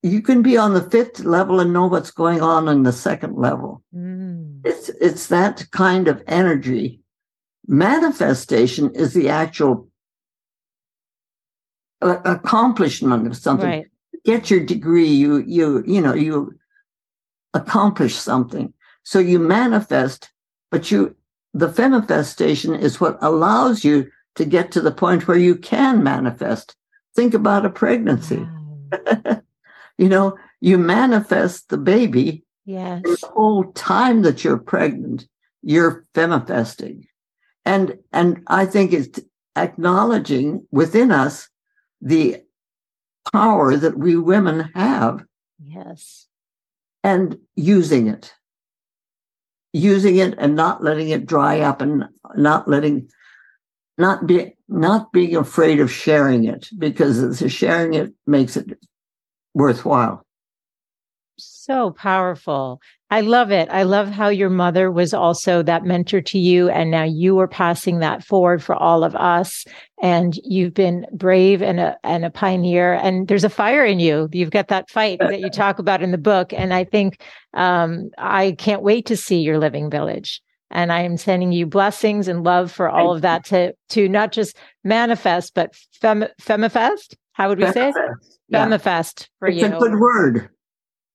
You 0.00 0.22
can 0.22 0.42
be 0.42 0.56
on 0.56 0.74
the 0.74 0.88
fifth 0.88 1.24
level 1.24 1.58
and 1.58 1.72
know 1.72 1.88
what's 1.88 2.12
going 2.12 2.40
on 2.40 2.68
in 2.68 2.84
the 2.84 2.92
second 2.92 3.36
level. 3.36 3.82
Mm. 3.92 4.60
It's 4.64 4.90
it's 5.00 5.26
that 5.26 5.66
kind 5.72 6.06
of 6.06 6.22
energy. 6.28 7.00
Manifestation 7.68 8.94
is 8.94 9.12
the 9.12 9.28
actual 9.28 9.88
uh, 12.02 12.18
accomplishment 12.24 13.26
of 13.26 13.36
something. 13.36 13.68
Right. 13.68 13.86
Get 14.24 14.50
your 14.50 14.64
degree, 14.64 15.08
you 15.08 15.38
you 15.38 15.82
you 15.86 16.00
know 16.00 16.14
you 16.14 16.58
accomplish 17.54 18.14
something. 18.14 18.72
So 19.02 19.18
you 19.18 19.38
manifest, 19.38 20.30
but 20.70 20.90
you 20.90 21.16
the 21.54 21.72
manifestation 21.78 22.74
is 22.74 23.00
what 23.00 23.18
allows 23.22 23.84
you 23.84 24.10
to 24.34 24.44
get 24.44 24.70
to 24.72 24.80
the 24.80 24.92
point 24.92 25.26
where 25.26 25.38
you 25.38 25.56
can 25.56 26.02
manifest. 26.02 26.76
Think 27.14 27.34
about 27.34 27.64
a 27.64 27.70
pregnancy. 27.70 28.46
Wow. 28.92 29.42
you 29.98 30.08
know, 30.08 30.36
you 30.60 30.76
manifest 30.76 31.70
the 31.70 31.78
baby. 31.78 32.44
Yes. 32.66 33.02
The 33.04 33.26
whole 33.28 33.72
time 33.72 34.22
that 34.22 34.44
you're 34.44 34.58
pregnant, 34.58 35.26
you're 35.62 36.04
femifesting. 36.14 37.06
And 37.66 37.98
and 38.12 38.42
I 38.46 38.64
think 38.64 38.92
it's 38.92 39.20
acknowledging 39.56 40.66
within 40.70 41.10
us 41.10 41.48
the 42.00 42.42
power 43.32 43.76
that 43.76 43.98
we 43.98 44.16
women 44.16 44.70
have. 44.74 45.24
Yes. 45.58 46.28
And 47.04 47.38
using 47.54 48.06
it 48.06 48.32
using 49.76 50.16
it 50.16 50.34
and 50.38 50.56
not 50.56 50.82
letting 50.82 51.10
it 51.10 51.26
dry 51.26 51.60
up 51.60 51.82
and 51.82 52.04
not 52.34 52.66
letting 52.66 53.08
not 53.98 54.26
be 54.26 54.54
not 54.68 55.12
being 55.12 55.36
afraid 55.36 55.80
of 55.80 55.92
sharing 55.92 56.44
it 56.44 56.68
because 56.78 57.38
the 57.38 57.48
sharing 57.48 57.94
it 57.94 58.12
makes 58.26 58.56
it 58.56 58.78
worthwhile. 59.54 60.22
So 61.38 61.90
powerful. 61.90 62.80
I 63.08 63.20
love 63.20 63.52
it. 63.52 63.68
I 63.70 63.84
love 63.84 64.08
how 64.08 64.28
your 64.28 64.50
mother 64.50 64.90
was 64.90 65.14
also 65.14 65.62
that 65.62 65.84
mentor 65.84 66.20
to 66.22 66.38
you. 66.38 66.68
And 66.68 66.90
now 66.90 67.04
you 67.04 67.38
are 67.38 67.46
passing 67.46 68.00
that 68.00 68.24
forward 68.24 68.64
for 68.64 68.74
all 68.74 69.04
of 69.04 69.14
us. 69.14 69.64
And 70.02 70.34
you've 70.42 70.74
been 70.74 71.06
brave 71.12 71.62
and 71.62 71.78
a, 71.78 71.96
and 72.02 72.24
a 72.24 72.30
pioneer. 72.30 72.94
And 72.94 73.28
there's 73.28 73.44
a 73.44 73.48
fire 73.48 73.84
in 73.84 74.00
you. 74.00 74.28
You've 74.32 74.50
got 74.50 74.68
that 74.68 74.90
fight 74.90 75.20
that 75.20 75.40
you 75.40 75.50
talk 75.50 75.78
about 75.78 76.02
in 76.02 76.10
the 76.10 76.18
book. 76.18 76.52
And 76.52 76.74
I 76.74 76.82
think 76.82 77.22
um, 77.54 78.10
I 78.18 78.56
can't 78.58 78.82
wait 78.82 79.06
to 79.06 79.16
see 79.16 79.38
your 79.38 79.58
living 79.58 79.88
village. 79.88 80.42
And 80.72 80.92
I 80.92 81.02
am 81.02 81.16
sending 81.16 81.52
you 81.52 81.64
blessings 81.64 82.26
and 82.26 82.42
love 82.42 82.72
for 82.72 82.88
all 82.88 83.14
of 83.14 83.22
that 83.22 83.44
to 83.46 83.72
to 83.90 84.08
not 84.08 84.32
just 84.32 84.56
manifest, 84.82 85.54
but 85.54 85.76
fem, 85.92 86.24
femifest. 86.42 87.14
How 87.34 87.48
would 87.48 87.58
we 87.58 87.70
say? 87.70 87.92
Yeah. 88.48 88.64
Femifest 88.64 89.28
for 89.40 89.48
it's 89.48 89.58
you. 89.58 89.66
It's 89.66 89.74
a 89.74 89.78
good 89.80 89.98
word. 89.98 90.50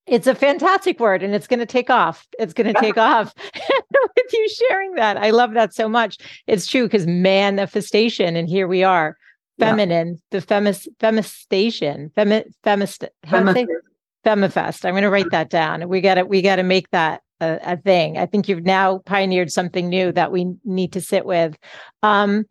It's 0.08 0.28
a 0.28 0.36
fantastic 0.36 1.00
word 1.00 1.24
and 1.24 1.34
it's 1.34 1.48
going 1.48 1.60
to 1.60 1.66
take 1.66 1.90
off. 1.90 2.28
It's 2.40 2.54
going 2.54 2.74
to 2.74 2.80
take 2.80 2.98
off 2.98 3.34
with 3.56 4.34
you 4.34 4.50
sharing 4.50 4.96
that. 4.96 5.18
I 5.18 5.30
love 5.30 5.54
that 5.54 5.74
so 5.74 5.88
much. 5.88 6.18
It's 6.48 6.68
true 6.68 6.84
because 6.84 7.06
manifestation, 7.08 8.36
and 8.36 8.50
here 8.50 8.68
we 8.68 8.84
are, 8.84 9.18
feminine, 9.60 10.20
yeah. 10.32 10.40
the 10.40 10.46
femis, 10.46 10.88
femistation, 11.00 12.12
femi, 12.14 12.44
femist, 12.64 13.08
say? 13.30 13.68
Femifest. 14.26 14.86
I'm 14.86 14.94
going 14.94 15.04
to 15.04 15.10
write 15.10 15.32
that 15.32 15.50
down. 15.50 15.88
We 15.90 16.00
got 16.00 16.16
to, 16.16 16.26
we 16.26 16.44
got 16.44 16.58
to 16.58 16.64
make 16.64 16.90
that 16.92 17.22
a, 17.40 17.60
a, 17.64 17.78
thing. 17.78 18.20
I 18.20 18.28
think 18.28 18.48
you've 18.48 18.64
now 18.64 19.00
pioneered 19.00 19.52
something 19.52 19.90
new 19.90 20.12
that 20.12 20.32
we 20.32 20.54
need 20.64 20.94
to 20.94 21.02
sit 21.02 21.26
with. 21.26 21.58
Um, 22.04 22.46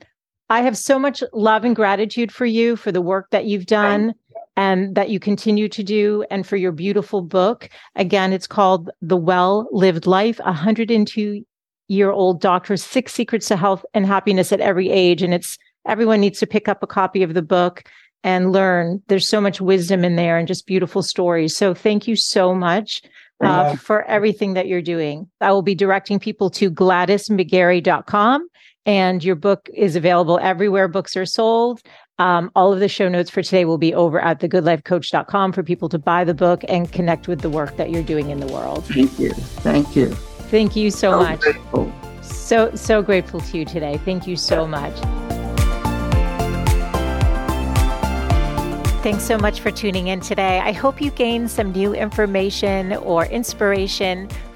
I 0.49 0.63
have 0.63 0.77
so 0.77 0.99
much 0.99 1.23
love 1.33 1.65
and 1.65 1.77
gratitude 1.77 2.33
for 2.33 2.45
you 2.45 2.75
for 2.75 2.91
the 2.91 3.01
work 3.01 3.29
that 3.31 3.45
you've 3.45 3.67
done 3.67 4.15
and 4.61 4.95
that 4.95 5.09
you 5.09 5.19
continue 5.19 5.71
to 5.71 5.83
do 5.83 6.23
and 6.31 6.47
for 6.47 6.59
your 6.59 6.71
beautiful 6.71 7.23
book. 7.23 7.71
Again, 7.97 8.35
it's 8.35 8.47
called 8.47 8.91
The 9.01 9.17
Well 9.17 9.67
Lived 9.73 10.07
Life, 10.07 10.39
102 10.41 11.47
year 11.89 12.11
old 12.11 12.43
doctor's 12.43 12.85
six 12.85 13.15
secrets 13.15 13.49
to 13.49 13.57
health 13.57 13.87
and 13.95 14.05
happiness 14.05 14.53
at 14.53 14.61
every 14.61 14.91
age. 14.91 15.23
And 15.23 15.33
it's 15.33 15.57
everyone 15.89 16.21
needs 16.21 16.39
to 16.41 16.47
pick 16.47 16.69
up 16.69 16.83
a 16.83 16.87
copy 16.87 17.23
of 17.23 17.33
the 17.33 17.41
book 17.41 17.85
and 18.23 18.53
learn. 18.53 19.03
There's 19.09 19.27
so 19.27 19.41
much 19.41 19.63
wisdom 19.63 20.05
in 20.05 20.17
there 20.17 20.37
and 20.37 20.47
just 20.47 20.67
beautiful 20.67 21.03
stories. 21.03 21.57
So 21.57 21.73
thank 21.73 22.07
you 22.07 22.15
so 22.15 22.55
much. 22.55 23.01
Uh, 23.43 23.75
for 23.75 24.05
everything 24.05 24.53
that 24.53 24.69
you're 24.69 24.83
doing. 24.83 25.27
I 25.41 25.51
will 25.51 25.63
be 25.63 25.75
directing 25.75 26.19
people 26.19 26.51
to 26.51 26.71
GladysMcGarey.com 26.71 28.47
and 28.87 29.23
your 29.23 29.37
book 29.37 29.69
is 29.75 29.97
available 29.97 30.39
everywhere 30.43 30.89
books 30.89 31.17
are 31.17 31.27
sold. 31.27 31.81
Um, 32.21 32.51
all 32.55 32.71
of 32.71 32.81
the 32.81 32.89
show 32.89 33.09
notes 33.09 33.31
for 33.31 33.43
today 33.43 33.65
will 33.65 33.79
be 33.79 33.95
over 33.95 34.21
at 34.21 34.41
thegoodlifecoach.com 34.41 35.53
for 35.53 35.63
people 35.63 35.89
to 35.89 35.99
buy 35.99 36.23
the 36.23 36.35
book 36.35 36.63
and 36.69 36.93
connect 36.93 37.29
with 37.29 37.41
the 37.41 37.49
work 37.49 37.79
that 37.79 37.91
you're 37.91 38.03
doing 38.03 38.29
in 38.29 38.41
the 38.41 38.47
world. 38.49 38.85
Thank 38.85 39.19
you. 39.19 39.31
Thank 39.31 39.97
you. 39.97 40.09
Thank 40.51 40.77
you 40.77 40.91
so, 40.91 41.13
so 41.13 41.19
much. 41.19 41.41
Grateful. 41.41 41.91
So, 42.21 42.75
so 42.75 43.01
grateful 43.01 43.41
to 43.41 43.59
you 43.59 43.65
today. 43.65 43.99
Thank 44.05 44.27
you 44.27 44.37
so 44.37 44.67
much. 44.67 44.95
Thanks 49.03 49.25
so 49.25 49.39
much 49.39 49.61
for 49.61 49.71
tuning 49.71 50.09
in 50.09 50.21
today. 50.21 50.59
I 50.59 50.73
hope 50.73 51.01
you 51.01 51.11
gained 51.13 51.51
some 51.51 51.73
new 51.73 51.95
information 51.95 52.93
or 52.97 53.25
inspiration 53.25 54.29